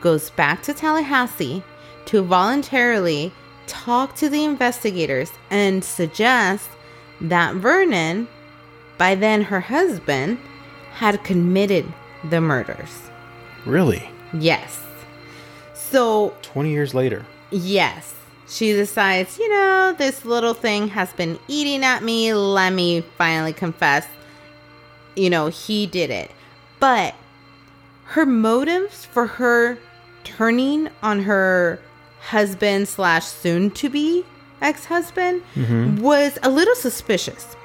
goes 0.00 0.30
back 0.30 0.62
to 0.62 0.74
Tallahassee 0.74 1.62
to 2.06 2.22
voluntarily 2.22 3.32
talk 3.66 4.14
to 4.16 4.28
the 4.28 4.44
investigators 4.44 5.30
and 5.50 5.82
suggest 5.84 6.68
that 7.20 7.54
Vernon, 7.54 8.28
by 8.98 9.14
then 9.14 9.42
her 9.42 9.60
husband, 9.60 10.38
had 10.92 11.24
committed 11.24 11.92
the 12.30 12.40
murders. 12.40 13.10
really? 13.66 14.08
Yes. 14.32 14.80
So 15.74 16.34
Twenty 16.42 16.70
years 16.70 16.92
later. 16.94 17.24
Yes. 17.50 18.14
She 18.46 18.72
decides, 18.72 19.38
you 19.38 19.48
know, 19.48 19.94
this 19.96 20.24
little 20.24 20.54
thing 20.54 20.88
has 20.88 21.12
been 21.12 21.38
eating 21.48 21.82
at 21.82 22.02
me. 22.02 22.34
Let 22.34 22.72
me 22.72 23.00
finally 23.16 23.52
confess, 23.52 24.06
you 25.16 25.30
know, 25.30 25.48
he 25.48 25.86
did 25.86 26.10
it. 26.10 26.30
But 26.78 27.14
her 28.04 28.26
motives 28.26 29.04
for 29.06 29.26
her 29.26 29.78
turning 30.24 30.90
on 31.02 31.22
her 31.22 31.80
husband 32.20 32.88
slash 32.88 33.24
soon 33.24 33.70
to 33.70 33.88
be 33.88 34.24
ex 34.60 34.86
husband 34.86 35.42
mm-hmm. 35.54 36.00
was 36.00 36.38
a 36.42 36.50
little 36.50 36.74
suspicious 36.74 37.56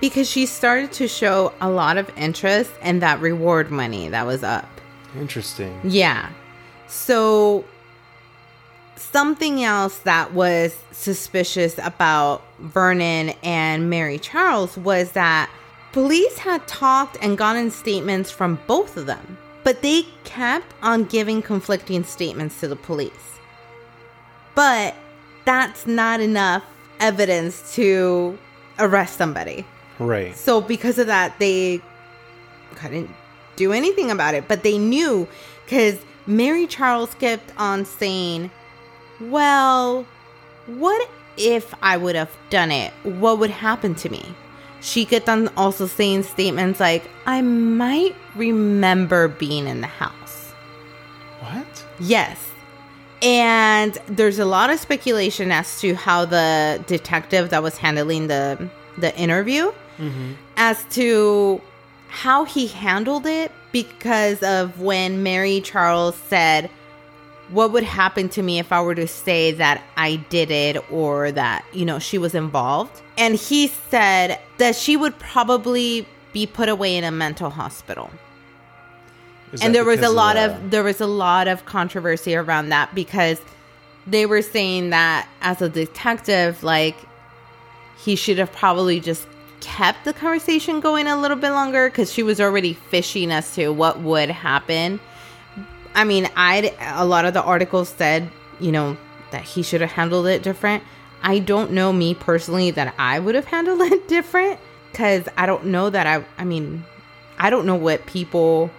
because 0.00 0.28
she 0.28 0.46
started 0.46 0.92
to 0.92 1.08
show 1.08 1.52
a 1.60 1.70
lot 1.70 1.96
of 1.96 2.10
interest 2.16 2.70
in 2.82 2.98
that 3.00 3.20
reward 3.20 3.70
money 3.70 4.08
that 4.08 4.26
was 4.26 4.42
up. 4.42 4.68
Interesting. 5.16 5.80
Yeah. 5.84 6.30
So 6.88 7.64
something 8.96 9.62
else 9.62 9.98
that 10.00 10.32
was 10.32 10.76
suspicious 10.92 11.78
about 11.78 12.42
Vernon 12.58 13.34
and 13.42 13.90
Mary 13.90 14.18
Charles 14.18 14.76
was 14.76 15.12
that 15.12 15.50
police 15.92 16.38
had 16.38 16.66
talked 16.66 17.16
and 17.22 17.38
gotten 17.38 17.70
statements 17.70 18.30
from 18.30 18.58
both 18.66 18.96
of 18.96 19.06
them, 19.06 19.38
but 19.62 19.82
they 19.82 20.02
kept 20.24 20.72
on 20.82 21.04
giving 21.04 21.42
conflicting 21.42 22.04
statements 22.04 22.60
to 22.60 22.68
the 22.68 22.76
police. 22.76 23.38
But 24.54 24.94
that's 25.44 25.86
not 25.86 26.20
enough 26.20 26.64
evidence 27.00 27.74
to 27.74 28.38
arrest 28.78 29.16
somebody. 29.16 29.66
Right. 29.98 30.36
So 30.36 30.60
because 30.60 30.98
of 30.98 31.06
that, 31.06 31.38
they 31.38 31.80
couldn't 32.76 33.10
do 33.56 33.72
anything 33.72 34.10
about 34.10 34.34
it. 34.34 34.48
But 34.48 34.62
they 34.62 34.78
knew 34.78 35.28
because 35.64 35.98
Mary 36.26 36.66
Charles 36.66 37.14
kept 37.14 37.52
on 37.56 37.84
saying, 37.84 38.50
"Well, 39.20 40.06
what 40.66 41.08
if 41.36 41.74
I 41.82 41.96
would 41.96 42.14
have 42.14 42.36
done 42.50 42.70
it? 42.70 42.92
What 43.02 43.38
would 43.38 43.50
happen 43.50 43.94
to 43.96 44.08
me?" 44.08 44.34
She 44.80 45.04
kept 45.04 45.28
on 45.28 45.48
also 45.56 45.86
saying 45.86 46.24
statements 46.24 46.80
like, 46.80 47.10
"I 47.26 47.40
might 47.42 48.14
remember 48.34 49.28
being 49.28 49.66
in 49.66 49.80
the 49.80 49.86
house." 49.86 50.52
What? 51.40 51.84
Yes. 51.98 52.38
And 53.22 53.96
there's 54.06 54.38
a 54.38 54.44
lot 54.44 54.68
of 54.68 54.78
speculation 54.78 55.50
as 55.50 55.80
to 55.80 55.94
how 55.94 56.26
the 56.26 56.82
detective 56.86 57.50
that 57.50 57.62
was 57.62 57.78
handling 57.78 58.26
the 58.26 58.68
the 58.98 59.16
interview 59.18 59.72
mm-hmm. 59.98 60.32
as 60.56 60.84
to 60.90 61.60
how 62.08 62.44
he 62.44 62.66
handled 62.68 63.26
it 63.26 63.50
because 63.72 64.42
of 64.42 64.80
when 64.80 65.22
Mary 65.22 65.60
Charles 65.60 66.14
said 66.14 66.70
what 67.50 67.72
would 67.72 67.84
happen 67.84 68.28
to 68.30 68.42
me 68.42 68.58
if 68.58 68.72
I 68.72 68.80
were 68.80 68.94
to 68.94 69.06
say 69.06 69.52
that 69.52 69.82
I 69.96 70.16
did 70.16 70.50
it 70.50 70.90
or 70.90 71.30
that, 71.32 71.64
you 71.72 71.84
know, 71.84 71.98
she 71.98 72.18
was 72.18 72.34
involved. 72.34 73.02
And 73.18 73.34
he 73.34 73.68
said 73.68 74.40
that 74.58 74.74
she 74.76 74.96
would 74.96 75.18
probably 75.18 76.06
be 76.32 76.46
put 76.46 76.68
away 76.68 76.96
in 76.96 77.04
a 77.04 77.12
mental 77.12 77.50
hospital 77.50 78.10
Is 79.52 79.62
and 79.62 79.72
there 79.74 79.84
was 79.84 80.00
a 80.00 80.08
lot 80.08 80.34
the- 80.34 80.46
of 80.56 80.70
there 80.72 80.82
was 80.82 81.00
a 81.00 81.06
lot 81.06 81.46
of 81.46 81.64
controversy 81.64 82.34
around 82.34 82.70
that 82.70 82.92
because 82.92 83.40
they 84.06 84.26
were 84.26 84.42
saying 84.42 84.90
that 84.90 85.28
as 85.42 85.62
a 85.62 85.68
detective 85.68 86.64
like 86.64 86.96
he 87.96 88.16
should 88.16 88.36
have 88.38 88.50
probably 88.52 88.98
just 88.98 89.28
kept 89.60 90.04
the 90.04 90.12
conversation 90.12 90.80
going 90.80 91.06
a 91.06 91.16
little 91.18 91.36
bit 91.36 91.50
longer 91.50 91.88
because 91.88 92.12
she 92.12 92.22
was 92.24 92.40
already 92.40 92.72
fishing 92.74 93.30
as 93.30 93.54
to 93.54 93.68
what 93.68 94.00
would 94.00 94.28
happen 94.30 94.98
i 95.94 96.04
mean 96.04 96.28
i 96.36 96.74
a 96.96 97.04
lot 97.04 97.24
of 97.24 97.34
the 97.34 97.42
articles 97.42 97.88
said 97.88 98.30
you 98.60 98.72
know 98.72 98.96
that 99.30 99.42
he 99.42 99.62
should 99.62 99.80
have 99.80 99.90
handled 99.90 100.26
it 100.26 100.42
different 100.42 100.82
i 101.22 101.38
don't 101.38 101.70
know 101.70 101.92
me 101.92 102.14
personally 102.14 102.70
that 102.70 102.94
i 102.98 103.18
would 103.18 103.34
have 103.34 103.46
handled 103.46 103.80
it 103.92 104.08
different 104.08 104.58
because 104.90 105.28
i 105.36 105.46
don't 105.46 105.64
know 105.64 105.90
that 105.90 106.06
i 106.06 106.24
i 106.38 106.44
mean 106.44 106.84
i 107.38 107.50
don't 107.50 107.66
know 107.66 107.76
what 107.76 108.04
people 108.06 108.70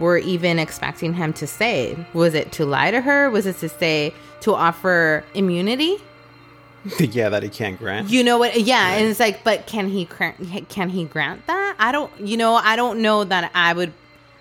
were 0.00 0.18
even 0.18 0.58
expecting 0.58 1.12
him 1.12 1.32
to 1.34 1.46
say. 1.46 1.96
Was 2.14 2.34
it 2.34 2.50
to 2.52 2.64
lie 2.64 2.90
to 2.90 3.00
her? 3.00 3.30
Was 3.30 3.46
it 3.46 3.58
to 3.58 3.68
say 3.68 4.14
to 4.40 4.54
offer 4.54 5.22
immunity? 5.34 5.98
yeah, 6.98 7.28
that 7.28 7.42
he 7.42 7.50
can't 7.50 7.78
grant. 7.78 8.08
You 8.08 8.24
know 8.24 8.38
what? 8.38 8.58
Yeah, 8.58 8.94
and 8.94 9.06
it's 9.06 9.20
like, 9.20 9.44
but 9.44 9.66
can 9.66 9.88
he? 9.88 10.06
Can 10.06 10.88
he 10.88 11.04
grant 11.04 11.46
that? 11.46 11.76
I 11.78 11.92
don't. 11.92 12.10
You 12.18 12.38
know, 12.38 12.54
I 12.54 12.74
don't 12.74 13.02
know 13.02 13.22
that 13.24 13.50
I 13.54 13.74
would. 13.74 13.92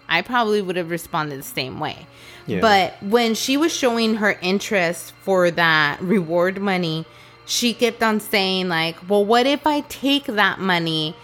I 0.09 0.21
probably 0.21 0.61
would 0.61 0.75
have 0.75 0.89
responded 0.89 1.39
the 1.39 1.43
same 1.43 1.79
way. 1.79 2.07
Yeah. 2.47 2.61
But 2.61 3.01
when 3.03 3.35
she 3.35 3.57
was 3.57 3.73
showing 3.73 4.15
her 4.15 4.37
interest 4.41 5.13
for 5.21 5.51
that 5.51 6.01
reward 6.01 6.59
money, 6.59 7.05
she 7.45 7.73
kept 7.73 8.03
on 8.03 8.19
saying, 8.19 8.67
like, 8.69 8.97
well, 9.09 9.23
what 9.23 9.45
if 9.45 9.65
I 9.65 9.81
take 9.81 10.25
that 10.25 10.59
money 10.59 11.15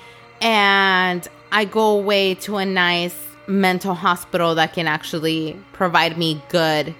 and 0.41 1.27
I 1.51 1.65
go 1.65 1.97
away 1.97 2.35
to 2.35 2.57
a 2.57 2.65
nice 2.65 3.17
mental 3.47 3.93
hospital 3.93 4.55
that 4.55 4.73
can 4.73 4.87
actually 4.87 5.57
provide 5.73 6.17
me 6.17 6.41
good 6.49 6.95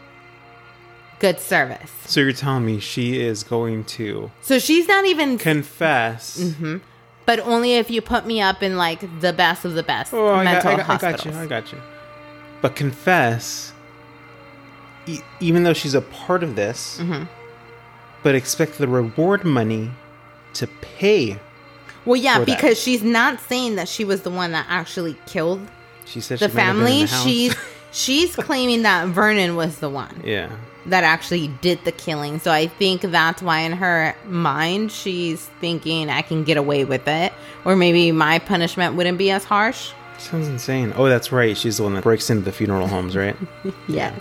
good 1.19 1.39
service. 1.39 1.91
So 2.05 2.19
you're 2.19 2.33
telling 2.33 2.65
me 2.65 2.79
she 2.79 3.21
is 3.21 3.43
going 3.43 3.85
to 3.85 4.31
So 4.41 4.59
she's 4.59 4.87
not 4.87 5.05
even 5.05 5.37
confess? 5.37 6.37
Mm-hmm. 6.39 6.77
But 7.25 7.39
only 7.39 7.73
if 7.75 7.89
you 7.89 8.01
put 8.01 8.25
me 8.25 8.41
up 8.41 8.61
in 8.63 8.77
like 8.77 9.19
the 9.21 9.33
best 9.33 9.65
of 9.65 9.73
the 9.73 9.83
best 9.83 10.13
Oh, 10.13 10.27
I 10.35 10.43
got, 10.43 10.53
mental 10.53 10.71
I, 10.71 10.77
got, 10.77 10.89
I 11.03 11.11
got 11.11 11.25
you. 11.25 11.31
I 11.31 11.45
got 11.47 11.71
you. 11.71 11.77
But 12.61 12.75
confess, 12.75 13.73
e- 15.05 15.19
even 15.39 15.63
though 15.63 15.73
she's 15.73 15.93
a 15.93 16.01
part 16.01 16.43
of 16.43 16.55
this, 16.55 16.97
Mm-hmm. 16.99 17.23
but 18.23 18.35
expect 18.35 18.77
the 18.77 18.87
reward 18.87 19.43
money 19.43 19.91
to 20.53 20.67
pay. 20.67 21.39
Well, 22.05 22.15
yeah, 22.15 22.39
for 22.39 22.45
that. 22.45 22.55
because 22.55 22.79
she's 22.79 23.03
not 23.03 23.39
saying 23.41 23.75
that 23.75 23.87
she 23.87 24.05
was 24.05 24.21
the 24.21 24.29
one 24.29 24.51
that 24.51 24.65
actually 24.69 25.17
killed 25.25 25.67
She 26.05 26.21
said 26.21 26.39
the 26.39 26.49
she 26.49 26.55
might 26.55 26.63
been 26.63 26.69
in 26.69 26.75
family. 26.77 27.01
the 27.01 27.07
she's 27.07 27.55
she's 27.91 28.35
claiming 28.35 28.83
that 28.83 29.07
Vernon 29.07 29.55
was 29.55 29.79
the 29.79 29.89
one 29.89 30.21
yeah. 30.23 30.49
That 30.87 31.03
actually 31.03 31.47
did 31.61 31.83
the 31.83 31.91
killing. 31.91 32.39
So 32.39 32.51
I 32.51 32.67
think 32.67 33.01
that's 33.01 33.41
why 33.41 33.59
in 33.59 33.73
her 33.73 34.15
mind 34.25 34.91
she's 34.91 35.45
thinking 35.61 36.09
I 36.09 36.21
can 36.21 36.43
get 36.43 36.57
away 36.57 36.85
with 36.85 37.07
it, 37.07 37.33
or 37.63 37.75
maybe 37.75 38.11
my 38.11 38.39
punishment 38.39 38.95
wouldn't 38.95 39.17
be 39.17 39.31
as 39.31 39.43
harsh. 39.43 39.91
Sounds 40.17 40.47
insane. 40.47 40.93
Oh, 40.95 41.09
that's 41.09 41.31
right. 41.31 41.57
She's 41.57 41.77
the 41.77 41.83
one 41.83 41.93
that 41.95 42.03
breaks 42.03 42.29
into 42.29 42.43
the 42.43 42.51
funeral 42.51 42.87
homes, 42.87 43.15
right? 43.15 43.35
Yes. 43.87 44.19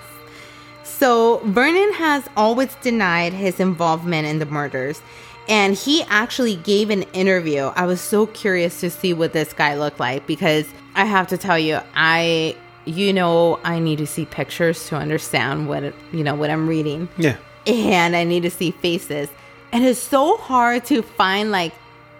So 0.83 1.39
Vernon 1.45 1.93
has 1.95 2.25
always 2.37 2.75
denied 2.77 3.33
his 3.33 3.59
involvement 3.59 4.27
in 4.27 4.39
the 4.39 4.47
murders. 4.47 5.03
And 5.49 5.75
he 5.75 6.03
actually 6.05 6.57
gave 6.57 6.89
an 6.91 7.03
interview. 7.13 7.65
I 7.75 7.85
was 7.85 8.01
so 8.01 8.27
curious 8.27 8.81
to 8.81 8.91
see 8.91 9.13
what 9.13 9.33
this 9.33 9.53
guy 9.53 9.77
looked 9.77 10.01
like 10.01 10.27
because 10.27 10.67
I 10.95 11.05
have 11.05 11.27
to 11.29 11.37
tell 11.37 11.59
you, 11.59 11.81
I, 11.95 12.57
you 12.85 13.13
know, 13.13 13.59
I 13.65 13.79
need 13.79 13.99
to 13.99 14.07
see 14.07 14.27
pictures 14.27 14.87
to 14.89 14.97
understand 14.97 15.69
what, 15.69 15.83
it, 15.85 15.95
you 16.13 16.23
know, 16.25 16.35
what 16.35 16.51
I'm 16.51 16.69
reading. 16.69 17.09
yeah. 17.17 17.37
And 17.67 18.15
I 18.15 18.25
need 18.25 18.43
to 18.43 18.51
see 18.51 18.73
faces. 18.73 19.29
And 19.73 19.85
it's 19.85 19.99
so 19.99 20.37
hard 20.37 20.85
to 20.87 21.01
find 21.03 21.51
like 21.51 21.73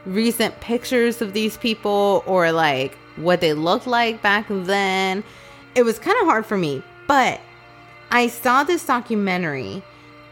recent 0.07 0.59
pictures 0.61 1.21
of 1.21 1.35
these 1.35 1.57
people 1.59 2.23
or 2.27 2.51
like 2.51 2.95
what 3.17 3.41
they 3.41 3.53
looked 3.53 3.87
like 3.87 4.23
back 4.23 4.47
then. 4.49 5.23
It 5.75 5.83
was 5.85 5.99
kind 5.99 6.17
of 6.21 6.27
hard 6.27 6.47
for 6.47 6.57
me, 6.57 6.83
but 7.07 7.41
I 8.11 8.29
saw 8.29 8.65
this 8.65 8.87
documentary, 8.87 9.83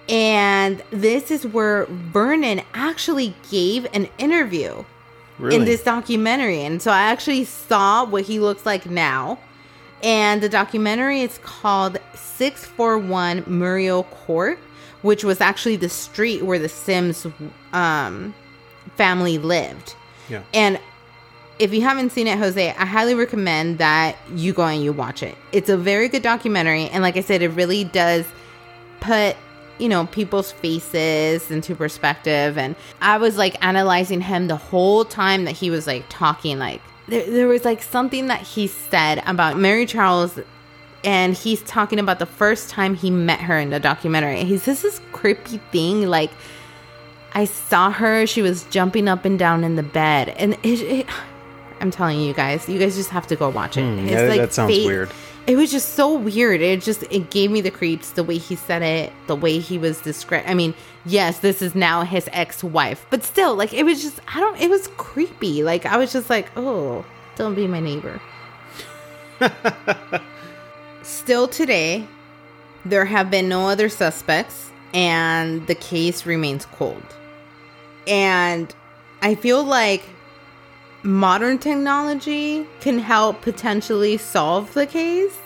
and 0.08 0.82
this 0.90 1.30
is 1.30 1.46
where 1.46 1.86
Vernon 1.86 2.62
actually 2.74 3.34
gave 3.50 3.86
an 3.92 4.08
interview 4.18 4.84
Really? 5.38 5.56
in 5.56 5.64
this 5.64 5.82
documentary. 5.82 6.62
And 6.62 6.80
so 6.80 6.90
I 6.90 7.02
actually 7.02 7.44
saw 7.44 8.04
what 8.04 8.24
he 8.24 8.38
looks 8.38 8.64
like 8.64 8.86
now. 8.86 9.38
And 10.02 10.42
the 10.42 10.48
documentary 10.48 11.20
is 11.20 11.38
called 11.38 11.98
641 12.14 13.44
Muriel 13.46 14.04
Court, 14.04 14.58
which 15.02 15.24
was 15.24 15.40
actually 15.40 15.76
the 15.76 15.88
street 15.88 16.42
where 16.44 16.58
the 16.58 16.68
Sims 16.68 17.26
um, 17.72 18.34
family 18.96 19.38
lived. 19.38 19.94
yeah. 20.28 20.42
And 20.52 20.80
if 21.58 21.72
you 21.72 21.82
haven't 21.82 22.10
seen 22.10 22.26
it, 22.26 22.38
Jose, 22.38 22.70
I 22.70 22.84
highly 22.84 23.14
recommend 23.14 23.78
that 23.78 24.16
you 24.34 24.52
go 24.52 24.64
and 24.64 24.82
you 24.82 24.92
watch 24.92 25.22
it. 25.22 25.36
It's 25.52 25.68
a 25.68 25.76
very 25.76 26.08
good 26.08 26.22
documentary. 26.22 26.88
And 26.88 27.02
like 27.02 27.16
I 27.16 27.20
said, 27.20 27.40
it 27.42 27.50
really 27.50 27.84
does 27.84 28.26
put, 29.00 29.36
you 29.78 29.88
know, 29.88 30.06
people's 30.06 30.50
faces 30.50 31.50
into 31.52 31.76
perspective. 31.76 32.58
And 32.58 32.74
I 33.00 33.18
was 33.18 33.36
like 33.36 33.62
analyzing 33.64 34.20
him 34.20 34.48
the 34.48 34.56
whole 34.56 35.04
time 35.04 35.44
that 35.44 35.52
he 35.52 35.70
was 35.70 35.86
like 35.86 36.04
talking. 36.08 36.58
Like, 36.58 36.80
there, 37.08 37.30
there 37.30 37.48
was 37.48 37.64
like 37.64 37.82
something 37.82 38.28
that 38.28 38.40
he 38.42 38.66
said 38.66 39.22
about 39.26 39.58
Mary 39.58 39.86
Charles. 39.86 40.38
And 41.04 41.34
he's 41.34 41.60
talking 41.62 41.98
about 41.98 42.20
the 42.20 42.26
first 42.26 42.70
time 42.70 42.94
he 42.94 43.10
met 43.10 43.40
her 43.40 43.58
in 43.58 43.70
the 43.70 43.80
documentary. 43.80 44.44
He 44.44 44.56
says 44.56 44.82
this 44.82 45.00
creepy 45.10 45.58
thing 45.72 46.06
like, 46.06 46.30
I 47.34 47.44
saw 47.44 47.90
her. 47.90 48.26
She 48.26 48.42
was 48.42 48.64
jumping 48.64 49.08
up 49.08 49.24
and 49.24 49.38
down 49.38 49.64
in 49.64 49.76
the 49.76 49.82
bed, 49.82 50.28
and 50.30 50.52
it. 50.62 50.80
it 50.80 51.06
I'm 51.80 51.90
telling 51.90 52.20
you 52.20 52.32
guys, 52.32 52.68
you 52.68 52.78
guys 52.78 52.94
just 52.94 53.10
have 53.10 53.26
to 53.26 53.34
go 53.34 53.48
watch 53.48 53.76
it. 53.76 53.82
Hmm, 53.82 54.06
yeah, 54.06 54.26
that 54.36 54.52
sounds 54.52 54.70
weird. 54.70 55.10
It 55.46 55.56
was 55.56 55.72
just 55.72 55.94
so 55.94 56.16
weird. 56.16 56.60
It 56.60 56.82
just 56.82 57.02
it 57.10 57.30
gave 57.30 57.50
me 57.50 57.60
the 57.60 57.70
creeps. 57.70 58.10
The 58.10 58.22
way 58.22 58.38
he 58.38 58.54
said 58.54 58.82
it, 58.82 59.12
the 59.26 59.34
way 59.34 59.58
he 59.58 59.76
was 59.76 60.00
described. 60.00 60.48
I 60.48 60.54
mean, 60.54 60.74
yes, 61.04 61.40
this 61.40 61.62
is 61.62 61.74
now 61.74 62.04
his 62.04 62.28
ex-wife, 62.32 63.06
but 63.10 63.24
still, 63.24 63.56
like 63.56 63.74
it 63.74 63.84
was 63.84 64.02
just 64.02 64.20
I 64.28 64.38
don't. 64.40 64.60
It 64.60 64.70
was 64.70 64.88
creepy. 64.96 65.64
Like 65.64 65.84
I 65.84 65.96
was 65.96 66.12
just 66.12 66.30
like, 66.30 66.46
oh, 66.56 67.04
don't 67.34 67.54
be 67.54 67.66
my 67.66 67.80
neighbor. 67.80 68.20
Still 71.02 71.48
today, 71.48 72.06
there 72.84 73.04
have 73.04 73.30
been 73.30 73.48
no 73.48 73.68
other 73.68 73.88
suspects, 73.88 74.70
and 74.94 75.66
the 75.66 75.74
case 75.74 76.24
remains 76.26 76.66
cold. 76.66 77.02
And 78.06 78.72
I 79.20 79.34
feel 79.34 79.64
like 79.64 80.04
modern 81.02 81.58
technology 81.58 82.66
can 82.80 82.98
help 82.98 83.42
potentially 83.42 84.16
solve 84.16 84.72
the 84.74 84.86
case. 84.86 85.38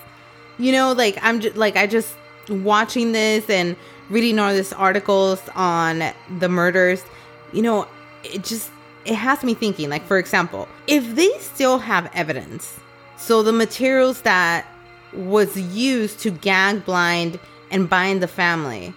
You 0.58 0.72
know, 0.72 0.92
like 0.92 1.18
I'm 1.22 1.40
just 1.40 1.56
like 1.56 1.76
I 1.76 1.86
just 1.86 2.14
watching 2.48 3.12
this 3.12 3.48
and 3.50 3.76
reading 4.08 4.38
all 4.38 4.52
these 4.52 4.72
articles 4.72 5.40
on 5.54 6.02
the 6.38 6.48
murders. 6.48 7.04
You 7.52 7.62
know, 7.62 7.88
it 8.24 8.44
just 8.44 8.70
it 9.04 9.14
has 9.14 9.42
me 9.42 9.54
thinking. 9.54 9.90
Like 9.90 10.04
for 10.04 10.18
example, 10.18 10.68
if 10.86 11.14
they 11.14 11.30
still 11.38 11.78
have 11.78 12.10
evidence, 12.14 12.78
so 13.16 13.42
the 13.42 13.52
materials 13.52 14.22
that 14.22 14.66
was 15.12 15.56
used 15.56 16.20
to 16.20 16.30
gag, 16.30 16.84
blind, 16.84 17.38
and 17.70 17.88
bind 17.88 18.22
the 18.22 18.28
family, 18.28 18.94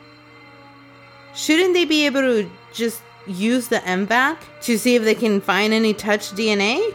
shouldn't 1.34 1.74
they 1.74 1.86
be 1.86 2.06
able 2.06 2.22
to 2.22 2.50
just 2.74 3.02
use 3.30 3.68
the 3.68 3.78
MVAC 3.80 4.38
to 4.62 4.78
see 4.78 4.96
if 4.96 5.04
they 5.04 5.16
can 5.16 5.40
find 5.42 5.74
any 5.74 5.94
touch 5.94 6.32
DNA? 6.32 6.94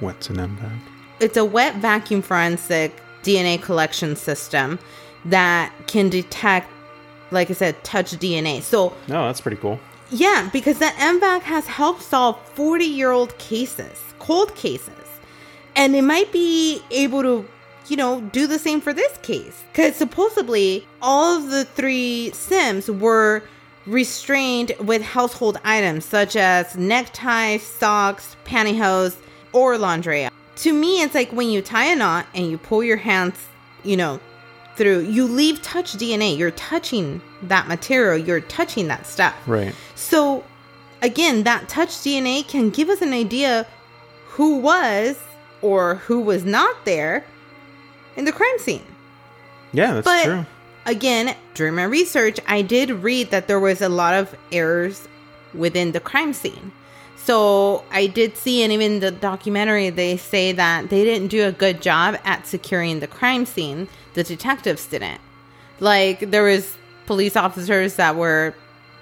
What's 0.00 0.28
an 0.30 0.36
MVAC? 0.36 0.78
It's 1.20 1.36
a 1.36 1.44
wet 1.44 1.76
vacuum 1.76 2.22
forensic 2.22 2.92
DNA 3.22 3.60
collection 3.60 4.14
system 4.16 4.78
that 5.24 5.72
can 5.86 6.08
detect, 6.10 6.68
like 7.30 7.50
I 7.50 7.54
said, 7.54 7.82
touch 7.84 8.12
DNA. 8.12 8.62
So, 8.62 8.94
No, 9.08 9.26
that's 9.26 9.40
pretty 9.40 9.56
cool. 9.56 9.80
yeah, 10.10 10.48
because 10.52 10.78
the 10.78 10.86
MVAC 10.98 11.42
has 11.42 11.66
helped 11.66 12.02
solve 12.02 12.38
40 12.54 12.84
year 12.84 13.10
old 13.10 13.36
cases, 13.38 14.02
cold 14.18 14.54
cases. 14.54 14.92
And 15.74 15.94
it 15.96 16.02
might 16.02 16.30
be 16.32 16.80
able 16.90 17.22
to, 17.22 17.46
you 17.88 17.96
know, 17.96 18.20
do 18.20 18.46
the 18.46 18.58
same 18.58 18.80
for 18.80 18.92
this 18.92 19.16
case. 19.18 19.62
Because 19.72 19.96
supposedly 19.96 20.86
all 21.02 21.36
of 21.38 21.50
the 21.50 21.64
three 21.64 22.30
Sims 22.32 22.90
were 22.90 23.42
restrained 23.86 24.72
with 24.80 25.02
household 25.02 25.58
items 25.64 26.04
such 26.04 26.36
as 26.36 26.76
neckties, 26.76 27.62
socks, 27.62 28.36
pantyhose, 28.44 29.16
or 29.52 29.78
laundry. 29.78 30.28
To 30.56 30.72
me, 30.72 31.02
it's 31.02 31.14
like 31.14 31.32
when 31.32 31.50
you 31.50 31.62
tie 31.62 31.86
a 31.86 31.96
knot 31.96 32.26
and 32.34 32.50
you 32.50 32.58
pull 32.58 32.82
your 32.82 32.96
hands, 32.96 33.36
you 33.84 33.96
know, 33.96 34.20
through, 34.76 35.00
you 35.00 35.26
leave 35.26 35.62
touch 35.62 35.92
DNA. 35.94 36.36
You're 36.36 36.50
touching 36.52 37.20
that 37.42 37.68
material, 37.68 38.16
you're 38.16 38.40
touching 38.40 38.88
that 38.88 39.06
stuff. 39.06 39.34
Right. 39.46 39.74
So, 39.94 40.44
again, 41.02 41.44
that 41.44 41.68
touch 41.68 41.90
DNA 41.90 42.46
can 42.46 42.70
give 42.70 42.88
us 42.88 43.02
an 43.02 43.12
idea 43.12 43.66
who 44.28 44.58
was 44.58 45.18
or 45.62 45.96
who 45.96 46.20
was 46.20 46.44
not 46.44 46.84
there 46.84 47.24
in 48.16 48.24
the 48.24 48.32
crime 48.32 48.58
scene. 48.58 48.84
Yeah, 49.72 49.94
that's 49.94 50.04
But 50.04 50.24
true. 50.24 50.46
Again, 50.86 51.36
during 51.54 51.74
my 51.74 51.84
research, 51.84 52.38
I 52.46 52.62
did 52.62 52.90
read 52.90 53.30
that 53.30 53.48
there 53.48 53.60
was 53.60 53.82
a 53.82 53.88
lot 53.88 54.14
of 54.14 54.34
errors 54.50 55.06
within 55.52 55.92
the 55.92 56.00
crime 56.00 56.32
scene. 56.32 56.72
So 57.16 57.84
I 57.90 58.06
did 58.06 58.36
see, 58.36 58.62
and 58.62 58.72
even 58.72 59.00
the 59.00 59.10
documentary, 59.10 59.90
they 59.90 60.16
say 60.16 60.52
that 60.52 60.90
they 60.90 61.04
didn't 61.04 61.28
do 61.28 61.44
a 61.44 61.52
good 61.52 61.82
job 61.82 62.16
at 62.24 62.46
securing 62.46 63.00
the 63.00 63.08
crime 63.08 63.46
scene. 63.46 63.88
The 64.14 64.22
detectives 64.22 64.86
didn't. 64.86 65.20
Like 65.80 66.30
there 66.30 66.44
was 66.44 66.76
police 67.06 67.36
officers 67.36 67.96
that 67.96 68.16
were 68.16 68.54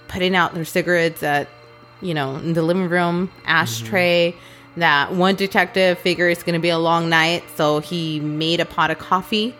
putting 0.08 0.34
out 0.34 0.54
their 0.54 0.64
cigarettes 0.64 1.22
at, 1.22 1.48
you 2.00 2.14
know, 2.14 2.36
in 2.36 2.54
the 2.54 2.62
living 2.62 2.88
room 2.88 3.30
ashtray. 3.44 4.32
Mm-hmm. 4.32 4.80
That 4.80 5.12
one 5.12 5.36
detective 5.36 5.98
figured 5.98 6.32
it's 6.32 6.42
going 6.42 6.54
to 6.54 6.60
be 6.60 6.70
a 6.70 6.78
long 6.78 7.08
night, 7.08 7.44
so 7.54 7.78
he 7.78 8.18
made 8.18 8.58
a 8.58 8.64
pot 8.64 8.90
of 8.90 8.98
coffee 8.98 9.54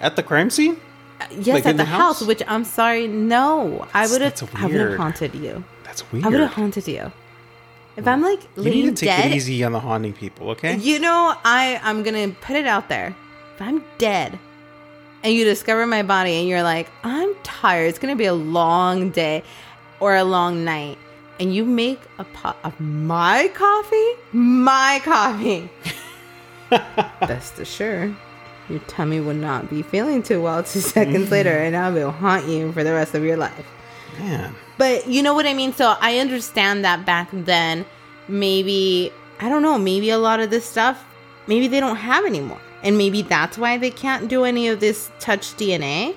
At 0.00 0.16
the 0.16 0.22
crime 0.22 0.48
scene? 0.48 0.80
Yes, 1.30 1.46
Like 1.54 1.66
at 1.66 1.72
the, 1.76 1.78
the 1.78 1.84
house? 1.84 2.18
house? 2.20 2.28
which 2.28 2.42
I'm 2.46 2.64
sorry, 2.64 3.08
no. 3.08 3.86
I 3.94 4.06
would 4.06 4.20
have 4.20 4.50
I 4.54 4.66
would 4.66 4.74
have 4.74 4.96
haunted 4.96 5.34
you. 5.34 5.64
That's 5.84 6.10
weird. 6.12 6.24
I 6.26 6.28
would 6.28 6.40
have 6.40 6.52
haunted 6.52 6.86
you. 6.88 7.10
If 7.96 8.06
I'm 8.06 8.20
like 8.20 8.42
You 8.56 8.62
laying 8.64 8.86
need 8.86 8.96
to 8.96 9.06
take 9.06 9.16
dead, 9.16 9.32
it 9.32 9.36
easy 9.36 9.64
on 9.64 9.72
the 9.72 9.80
haunting 9.80 10.12
people, 10.12 10.50
okay? 10.50 10.76
you 10.76 10.98
know, 10.98 11.34
I 11.44 11.80
I'm 11.82 12.02
gonna 12.02 12.28
put 12.28 12.56
it 12.56 12.66
out 12.66 12.88
there. 12.90 13.14
If 13.54 13.62
I'm 13.62 13.82
dead, 13.96 14.38
and 15.24 15.32
you 15.32 15.44
discover 15.44 15.86
my 15.86 16.02
body, 16.02 16.32
and 16.34 16.46
you're 16.46 16.62
like, 16.62 16.88
I'm 17.02 17.34
tired. 17.42 17.86
It's 17.88 17.98
gonna 17.98 18.14
be 18.16 18.26
a 18.26 18.34
long 18.34 19.08
day, 19.10 19.42
or 20.00 20.14
a 20.14 20.24
long 20.24 20.62
night, 20.64 20.98
and 21.40 21.54
you 21.54 21.64
make 21.64 22.00
a 22.18 22.24
pot 22.24 22.58
of 22.64 22.78
my 22.78 23.48
coffee, 23.54 24.10
my 24.32 25.00
coffee. 25.02 25.70
Best 27.20 27.58
assured, 27.58 28.14
your 28.68 28.80
tummy 28.80 29.20
would 29.20 29.36
not 29.36 29.70
be 29.70 29.82
feeling 29.82 30.22
too 30.22 30.42
well 30.42 30.62
two 30.62 30.80
seconds 30.96 31.30
later, 31.30 31.50
mm-hmm. 31.50 31.74
and 31.74 31.76
I 31.76 31.90
will 31.90 32.10
haunt 32.10 32.48
you 32.48 32.72
for 32.72 32.84
the 32.84 32.92
rest 32.92 33.14
of 33.14 33.24
your 33.24 33.36
life. 33.36 33.66
Yeah. 34.20 34.52
But 34.78 35.06
you 35.08 35.22
know 35.22 35.34
what 35.34 35.46
I 35.46 35.54
mean? 35.54 35.72
So 35.72 35.96
I 36.00 36.18
understand 36.18 36.84
that 36.84 37.06
back 37.06 37.28
then, 37.32 37.86
maybe, 38.28 39.12
I 39.40 39.48
don't 39.48 39.62
know, 39.62 39.78
maybe 39.78 40.10
a 40.10 40.18
lot 40.18 40.40
of 40.40 40.50
this 40.50 40.64
stuff, 40.64 41.04
maybe 41.46 41.68
they 41.68 41.80
don't 41.80 41.96
have 41.96 42.24
anymore. 42.24 42.60
And 42.82 42.98
maybe 42.98 43.22
that's 43.22 43.58
why 43.58 43.78
they 43.78 43.90
can't 43.90 44.28
do 44.28 44.44
any 44.44 44.68
of 44.68 44.80
this 44.80 45.10
touch 45.18 45.56
DNA. 45.56 46.14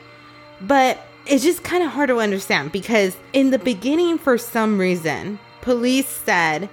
But 0.62 1.00
it's 1.26 1.44
just 1.44 1.64
kind 1.64 1.84
of 1.84 1.92
hard 1.92 2.10
to 2.10 2.20
understand 2.20 2.72
because 2.72 3.16
in 3.34 3.52
the 3.52 3.60
beginning, 3.60 4.18
for 4.18 4.38
some 4.38 4.78
reason, 4.78 5.40
police 5.62 6.08
said, 6.08 6.70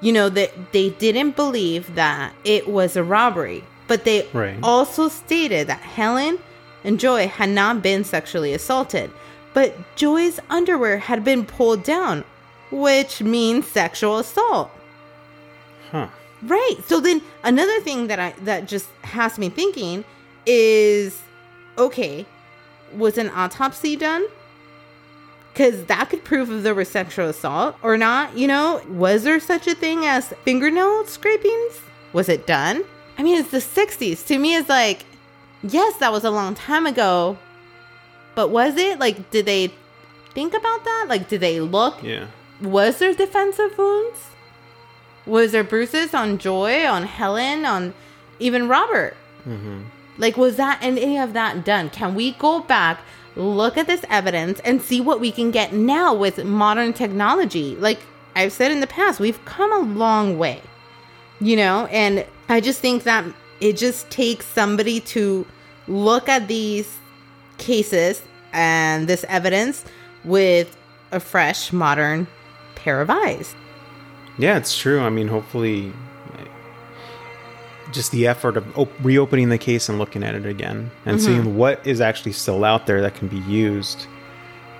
you 0.00 0.12
know, 0.12 0.28
that 0.28 0.72
they 0.72 0.90
didn't 0.90 1.36
believe 1.36 1.94
that 1.94 2.32
it 2.44 2.68
was 2.68 2.96
a 2.96 3.02
robbery. 3.02 3.64
But 3.88 4.04
they 4.04 4.28
Right. 4.32 4.56
also 4.62 5.08
stated 5.08 5.66
that 5.66 5.80
Helen 5.80 6.38
and 6.84 7.00
Joy 7.00 7.26
had 7.26 7.48
not 7.48 7.82
been 7.82 8.04
sexually 8.04 8.54
assaulted, 8.54 9.10
but 9.54 9.74
Joy's 9.96 10.38
underwear 10.48 10.98
had 10.98 11.24
been 11.24 11.44
pulled 11.44 11.82
down, 11.82 12.22
which 12.70 13.20
means 13.20 13.66
sexual 13.66 14.18
assault. 14.18 14.70
Huh. 15.90 16.08
Right. 16.42 16.76
So 16.86 17.00
then 17.00 17.22
another 17.42 17.80
thing 17.80 18.06
that 18.06 18.20
I 18.20 18.34
that 18.42 18.68
just 18.68 18.86
has 19.02 19.38
me 19.38 19.48
thinking 19.48 20.04
is 20.46 21.20
okay, 21.76 22.26
was 22.94 23.18
an 23.18 23.30
autopsy 23.30 23.96
done? 23.96 24.26
Cuz 25.54 25.84
that 25.86 26.10
could 26.10 26.22
prove 26.24 26.52
if 26.52 26.62
there 26.62 26.74
was 26.74 26.88
sexual 26.88 27.28
assault 27.28 27.74
or 27.82 27.96
not, 27.96 28.36
you 28.36 28.46
know? 28.46 28.80
Was 28.88 29.24
there 29.24 29.40
such 29.40 29.66
a 29.66 29.74
thing 29.74 30.06
as 30.06 30.32
fingernail 30.44 31.06
scrapings? 31.06 31.80
Was 32.12 32.28
it 32.28 32.46
done? 32.46 32.84
I 33.18 33.22
mean, 33.22 33.36
it's 33.38 33.50
the 33.50 33.58
60s. 33.58 34.26
To 34.28 34.38
me 34.38 34.54
it's 34.56 34.68
like 34.68 35.04
yes, 35.62 35.96
that 35.98 36.12
was 36.12 36.24
a 36.24 36.30
long 36.30 36.54
time 36.54 36.86
ago. 36.86 37.36
But 38.34 38.48
was 38.50 38.76
it? 38.76 38.98
Like 38.98 39.30
did 39.30 39.46
they 39.46 39.72
think 40.34 40.54
about 40.54 40.84
that? 40.84 41.06
Like 41.08 41.28
did 41.28 41.40
they 41.40 41.60
look 41.60 42.02
Yeah. 42.02 42.26
was 42.60 42.98
there 42.98 43.12
defensive 43.14 43.76
wounds? 43.76 44.18
Was 45.26 45.52
there 45.52 45.64
bruises 45.64 46.14
on 46.14 46.38
Joy, 46.38 46.86
on 46.86 47.02
Helen, 47.02 47.66
on 47.66 47.92
even 48.38 48.66
Robert? 48.68 49.14
Mm-hmm. 49.46 49.82
Like, 50.16 50.36
was 50.36 50.56
that 50.56 50.78
and 50.82 50.98
any 50.98 51.18
of 51.18 51.32
that 51.34 51.64
done? 51.64 51.90
Can 51.90 52.14
we 52.14 52.32
go 52.32 52.60
back, 52.60 53.00
look 53.36 53.76
at 53.76 53.86
this 53.86 54.04
evidence, 54.08 54.58
and 54.64 54.80
see 54.82 55.00
what 55.00 55.20
we 55.20 55.30
can 55.30 55.50
get 55.50 55.72
now 55.72 56.14
with 56.14 56.44
modern 56.44 56.92
technology? 56.92 57.76
Like 57.76 58.00
I've 58.34 58.52
said 58.52 58.70
in 58.72 58.80
the 58.80 58.86
past, 58.86 59.20
we've 59.20 59.44
come 59.44 59.70
a 59.72 59.78
long 59.80 60.38
way, 60.38 60.62
you 61.40 61.56
know, 61.56 61.86
and 61.86 62.24
I 62.48 62.60
just 62.60 62.80
think 62.80 63.02
that 63.04 63.24
it 63.60 63.76
just 63.76 64.08
takes 64.10 64.46
somebody 64.46 65.00
to 65.00 65.46
look 65.86 66.28
at 66.28 66.48
these 66.48 66.96
cases 67.58 68.22
and 68.52 69.08
this 69.08 69.24
evidence 69.28 69.84
with 70.24 70.76
a 71.12 71.20
fresh, 71.20 71.72
modern 71.72 72.26
pair 72.74 73.00
of 73.00 73.10
eyes. 73.10 73.54
Yeah, 74.38 74.56
it's 74.56 74.76
true. 74.76 75.00
I 75.00 75.10
mean, 75.10 75.28
hopefully, 75.28 75.92
just 77.92 78.12
the 78.12 78.26
effort 78.26 78.56
of 78.56 78.78
op- 78.78 78.92
reopening 79.02 79.48
the 79.48 79.58
case 79.58 79.88
and 79.88 79.98
looking 79.98 80.22
at 80.22 80.34
it 80.34 80.46
again 80.46 80.90
and 81.04 81.18
mm-hmm. 81.18 81.26
seeing 81.26 81.56
what 81.56 81.84
is 81.86 82.00
actually 82.00 82.32
still 82.32 82.64
out 82.64 82.86
there 82.86 83.00
that 83.00 83.14
can 83.14 83.28
be 83.28 83.38
used 83.38 84.06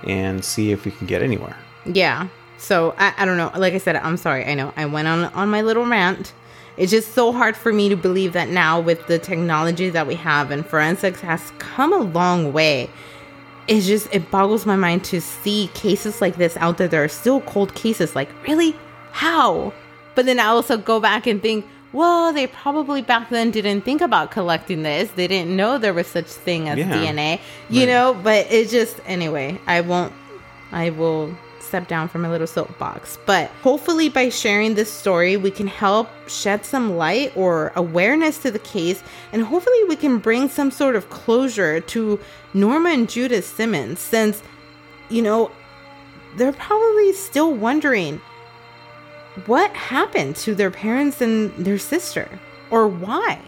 and 0.05 0.43
see 0.43 0.71
if 0.71 0.85
we 0.85 0.91
can 0.91 1.07
get 1.07 1.21
anywhere. 1.21 1.57
Yeah. 1.85 2.27
So 2.57 2.93
I, 2.97 3.13
I 3.17 3.25
don't 3.25 3.37
know. 3.37 3.51
Like 3.55 3.73
I 3.73 3.77
said, 3.77 3.95
I'm 3.95 4.17
sorry. 4.17 4.45
I 4.45 4.53
know 4.53 4.73
I 4.75 4.85
went 4.85 5.07
on 5.07 5.25
on 5.33 5.49
my 5.49 5.61
little 5.61 5.85
rant. 5.85 6.33
It's 6.79 6.91
just 6.91 7.13
so 7.13 7.31
hard 7.33 7.55
for 7.57 7.71
me 7.73 7.89
to 7.89 7.95
believe 7.97 8.33
that 8.33 8.49
now 8.49 8.79
with 8.79 9.05
the 9.07 9.19
technology 9.19 9.89
that 9.91 10.07
we 10.07 10.15
have 10.15 10.49
and 10.49 10.65
forensics 10.65 11.21
has 11.21 11.51
come 11.59 11.93
a 11.93 11.97
long 11.97 12.53
way. 12.53 12.89
It's 13.67 13.85
just 13.85 14.07
it 14.11 14.31
boggles 14.31 14.65
my 14.65 14.75
mind 14.77 15.03
to 15.05 15.19
see 15.21 15.69
cases 15.75 16.21
like 16.21 16.37
this 16.37 16.57
out 16.57 16.77
there. 16.77 16.87
There 16.87 17.03
are 17.03 17.07
still 17.09 17.41
cold 17.41 17.75
cases. 17.75 18.15
Like 18.15 18.29
really, 18.47 18.75
how? 19.11 19.73
But 20.15 20.25
then 20.25 20.39
I 20.39 20.45
also 20.45 20.77
go 20.77 20.99
back 20.99 21.27
and 21.27 21.41
think, 21.41 21.65
well, 21.91 22.31
they 22.33 22.47
probably 22.47 23.01
back 23.01 23.29
then 23.29 23.51
didn't 23.51 23.81
think 23.81 24.01
about 24.01 24.31
collecting 24.31 24.83
this. 24.83 25.11
They 25.11 25.27
didn't 25.27 25.55
know 25.55 25.77
there 25.77 25.93
was 25.93 26.07
such 26.07 26.27
thing 26.27 26.69
as 26.69 26.77
Yeah. 26.79 26.91
DNA, 26.93 27.39
you 27.69 27.81
Right. 27.81 27.89
know. 27.89 28.13
But 28.23 28.47
it 28.51 28.69
just 28.69 28.99
anyway. 29.05 29.59
I 29.67 29.81
won't. 29.81 30.13
I 30.71 30.89
will 30.91 31.35
step 31.69 31.87
down 31.87 32.09
from 32.09 32.25
a 32.25 32.29
little 32.29 32.47
soapbox. 32.47 33.17
But 33.25 33.49
hopefully, 33.63 34.09
by 34.09 34.29
sharing 34.29 34.75
this 34.75 34.91
story, 34.91 35.37
we 35.37 35.51
can 35.51 35.67
help 35.67 36.09
shed 36.27 36.65
some 36.65 36.97
light 36.97 37.31
or 37.35 37.71
awareness 37.75 38.39
to 38.39 38.51
the 38.51 38.59
case, 38.59 39.01
and 39.31 39.43
hopefully, 39.43 39.83
we 39.87 39.95
can 39.95 40.17
bring 40.17 40.49
some 40.49 40.71
sort 40.71 40.95
of 40.95 41.09
closure 41.09 41.79
to 41.79 42.19
Norma 42.53 42.89
and 42.89 43.09
Judith 43.09 43.45
Simmons, 43.45 43.99
since, 43.99 44.43
you 45.09 45.21
know, 45.21 45.51
they're 46.35 46.51
probably 46.51 47.13
still 47.13 47.53
wondering 47.53 48.21
what 49.45 49.71
happened 49.71 50.35
to 50.35 50.53
their 50.53 50.71
parents 50.71 51.21
and 51.21 51.53
their 51.55 51.77
sister, 51.77 52.27
or 52.69 52.87
why, 52.87 53.39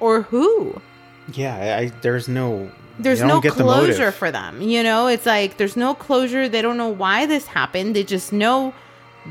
or 0.00 0.22
who 0.22 0.80
Yeah, 1.32 1.78
I, 1.78 1.88
there's 2.00 2.28
no. 2.28 2.70
There's 2.98 3.22
no 3.22 3.40
get 3.40 3.54
the 3.56 3.62
closure 3.62 4.10
for 4.12 4.30
them. 4.30 4.60
You 4.60 4.82
know, 4.82 5.06
it's 5.06 5.26
like 5.26 5.56
there's 5.56 5.76
no 5.76 5.94
closure. 5.94 6.48
They 6.48 6.62
don't 6.62 6.76
know 6.76 6.88
why 6.88 7.26
this 7.26 7.46
happened. 7.46 7.94
They 7.96 8.04
just 8.04 8.32
know 8.32 8.74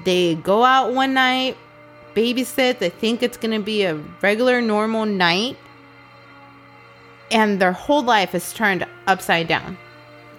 they 0.05 0.35
go 0.35 0.63
out 0.63 0.93
one 0.93 1.13
night, 1.13 1.57
babysit. 2.15 2.79
They 2.79 2.89
think 2.89 3.21
it's 3.23 3.37
going 3.37 3.57
to 3.57 3.63
be 3.63 3.83
a 3.83 3.95
regular, 4.21 4.61
normal 4.61 5.05
night. 5.05 5.57
And 7.29 7.59
their 7.59 7.73
whole 7.73 8.03
life 8.03 8.33
is 8.33 8.53
turned 8.53 8.85
upside 9.05 9.47
down 9.47 9.77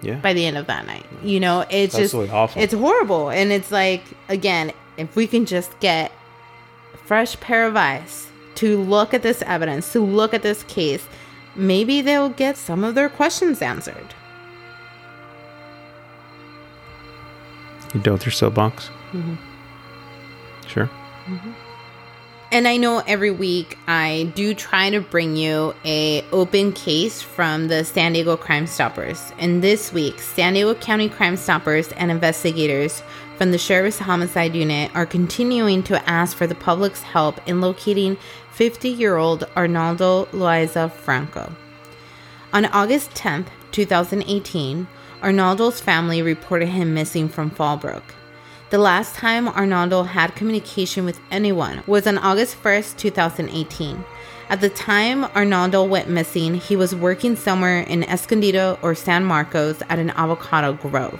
Yeah. 0.01 0.15
by 0.15 0.33
the 0.33 0.45
end 0.45 0.57
of 0.57 0.65
that 0.67 0.87
night. 0.87 1.05
You 1.23 1.39
know, 1.39 1.61
it's 1.69 1.93
It's 1.95 2.11
just 2.13 2.31
awful. 2.31 2.61
it's 2.61 2.73
horrible. 2.73 3.29
And 3.29 3.51
it's 3.51 3.71
like 3.71 4.03
again, 4.27 4.71
if 4.97 5.15
we 5.15 5.27
can 5.27 5.45
just 5.45 5.77
get 5.79 6.11
a 6.93 6.97
fresh 6.97 7.39
pair 7.39 7.65
of 7.67 7.75
eyes 7.75 8.27
to 8.55 8.81
look 8.81 9.13
at 9.13 9.21
this 9.21 9.41
evidence, 9.43 9.91
to 9.93 9.99
look 10.03 10.33
at 10.33 10.41
this 10.41 10.63
case, 10.63 11.03
maybe 11.59 12.01
they'll 12.01 12.29
get 12.29 12.57
some 12.57 12.83
of 12.83 12.95
their 12.95 13.09
questions 13.09 13.61
answered. 13.61 14.15
You 17.93 18.01
with 18.13 18.25
your 18.25 18.31
soapbox? 18.31 18.89
Mm-hmm. 19.11 19.35
Sure. 20.67 20.89
And 22.51 22.67
I 22.67 22.77
know 22.77 23.03
every 23.05 23.29
week 23.29 23.77
I 23.87 24.31
do 24.33 24.55
try 24.55 24.89
to 24.89 25.01
bring 25.01 25.35
you 25.35 25.75
a 25.85 26.25
open 26.31 26.73
case 26.73 27.21
from 27.21 27.67
the 27.67 27.85
San 27.85 28.13
Diego 28.13 28.35
Crime 28.37 28.65
Stoppers. 28.65 29.31
And 29.37 29.63
this 29.63 29.93
week, 29.93 30.19
San 30.19 30.53
Diego 30.53 30.73
County 30.73 31.09
Crime 31.09 31.37
Stoppers 31.37 31.91
and 31.91 32.09
investigators 32.09 33.03
from 33.37 33.51
the 33.51 33.59
Sheriff's 33.59 33.99
Homicide 33.99 34.55
Unit 34.55 34.89
are 34.95 35.05
continuing 35.05 35.83
to 35.83 36.09
ask 36.09 36.35
for 36.35 36.47
the 36.47 36.55
public's 36.55 37.03
help 37.03 37.39
in 37.47 37.61
locating 37.61 38.17
50-year-old 38.55 39.43
Arnaldo 39.55 40.25
Loaiza 40.31 40.91
Franco. 40.91 41.55
On 42.51 42.65
August 42.65 43.11
10th, 43.11 43.49
2018, 43.71 44.87
Arnaldo's 45.21 45.79
family 45.81 46.23
reported 46.23 46.69
him 46.69 46.95
missing 46.95 47.29
from 47.29 47.51
Fallbrook. 47.51 48.01
The 48.69 48.77
last 48.77 49.15
time 49.15 49.47
Arnaldo 49.47 50.03
had 50.03 50.35
communication 50.35 51.03
with 51.03 51.19
anyone 51.31 51.81
was 51.87 52.05
on 52.05 52.19
August 52.19 52.61
1st, 52.61 52.97
2018. 52.97 54.05
At 54.47 54.61
the 54.61 54.69
time 54.69 55.23
Arnaldo 55.23 55.83
went 55.83 56.07
missing, 56.07 56.53
he 56.53 56.75
was 56.75 56.93
working 56.93 57.35
somewhere 57.35 57.79
in 57.79 58.03
Escondido 58.03 58.77
or 58.83 58.93
San 58.93 59.25
Marcos 59.25 59.81
at 59.89 59.97
an 59.97 60.11
avocado 60.11 60.73
grove. 60.73 61.19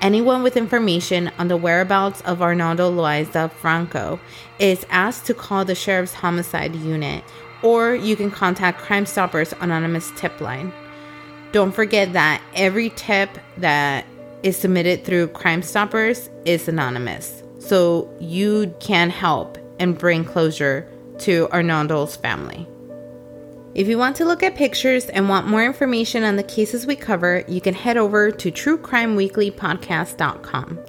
Anyone 0.00 0.42
with 0.42 0.56
information 0.56 1.30
on 1.38 1.46
the 1.46 1.56
whereabouts 1.56 2.22
of 2.22 2.42
Arnaldo 2.42 2.90
Loaiza 2.90 3.52
Franco 3.52 4.18
is 4.58 4.84
asked 4.90 5.26
to 5.26 5.34
call 5.34 5.64
the 5.64 5.76
Sheriff's 5.76 6.14
Homicide 6.14 6.74
Unit, 6.74 7.22
or 7.62 7.94
you 7.94 8.16
can 8.16 8.32
contact 8.32 8.80
Crime 8.80 9.06
Stoppers 9.06 9.54
Anonymous 9.60 10.10
Tip 10.16 10.40
Line. 10.40 10.72
Don't 11.52 11.72
forget 11.72 12.14
that 12.14 12.42
every 12.56 12.90
tip 12.90 13.30
that 13.58 14.06
is 14.44 14.56
submitted 14.56 15.04
through 15.04 15.28
Crime 15.28 15.62
Stoppers 15.62 16.30
is 16.44 16.68
anonymous. 16.68 17.42
So 17.58 18.08
you 18.20 18.72
can 18.78 19.10
help 19.10 19.58
and 19.80 19.98
bring 19.98 20.24
closure 20.24 20.88
to 21.20 21.48
Arnaldo's 21.50 22.14
family. 22.14 22.68
If 23.74 23.88
you 23.88 23.98
want 23.98 24.14
to 24.16 24.24
look 24.24 24.42
at 24.44 24.54
pictures 24.54 25.06
and 25.06 25.28
want 25.28 25.48
more 25.48 25.64
information 25.64 26.22
on 26.22 26.36
the 26.36 26.44
cases 26.44 26.86
we 26.86 26.94
cover, 26.94 27.42
you 27.48 27.60
can 27.60 27.74
head 27.74 27.96
over 27.96 28.30
to 28.30 28.52
truecrimeweeklypodcast.com. 28.52 30.80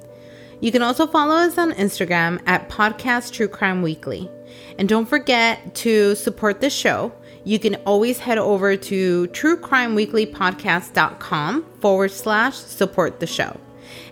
You 0.60 0.72
can 0.72 0.82
also 0.82 1.06
follow 1.06 1.34
us 1.34 1.58
on 1.58 1.72
Instagram 1.72 2.40
at 2.46 2.68
Podcast 2.68 3.32
True 3.32 3.48
Crime 3.48 3.82
Weekly. 3.82 4.30
And 4.78 4.88
don't 4.88 5.06
forget 5.06 5.74
to 5.76 6.14
support 6.14 6.60
the 6.60 6.70
show. 6.70 7.12
You 7.46 7.58
can 7.60 7.76
always 7.86 8.18
head 8.18 8.38
over 8.38 8.76
to 8.76 9.28
truecrimeweeklypodcast.com 9.28 11.66
forward 11.80 12.10
slash 12.10 12.56
support 12.56 13.20
the 13.20 13.28
show. 13.28 13.60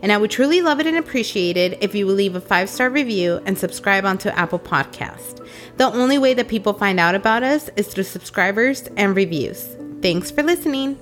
And 0.03 0.13
I 0.13 0.19
would 0.19 0.31
truly 0.31 0.63
love 0.63 0.79
it 0.79 0.87
and 0.87 0.97
appreciate 0.97 1.57
it 1.57 1.83
if 1.83 1.97
you 1.97 2.07
would 2.07 2.17
leave 2.17 2.37
a 2.37 2.41
five 2.41 2.71
star 2.71 2.89
review 2.89 3.41
and 3.45 3.59
subscribe 3.59 4.05
onto 4.05 4.29
Apple 4.29 4.61
Podcast. 4.61 5.45
The 5.79 5.93
only 5.93 6.17
way 6.17 6.35
that 6.35 6.47
people 6.47 6.75
find 6.75 7.01
out 7.01 7.17
about 7.17 7.43
us 7.43 7.71
is 7.75 7.89
through 7.89 8.05
subscribers 8.05 8.83
and 8.97 9.17
reviews. 9.17 9.77
Thanks 10.01 10.31
for 10.31 10.45
listening. 10.45 10.97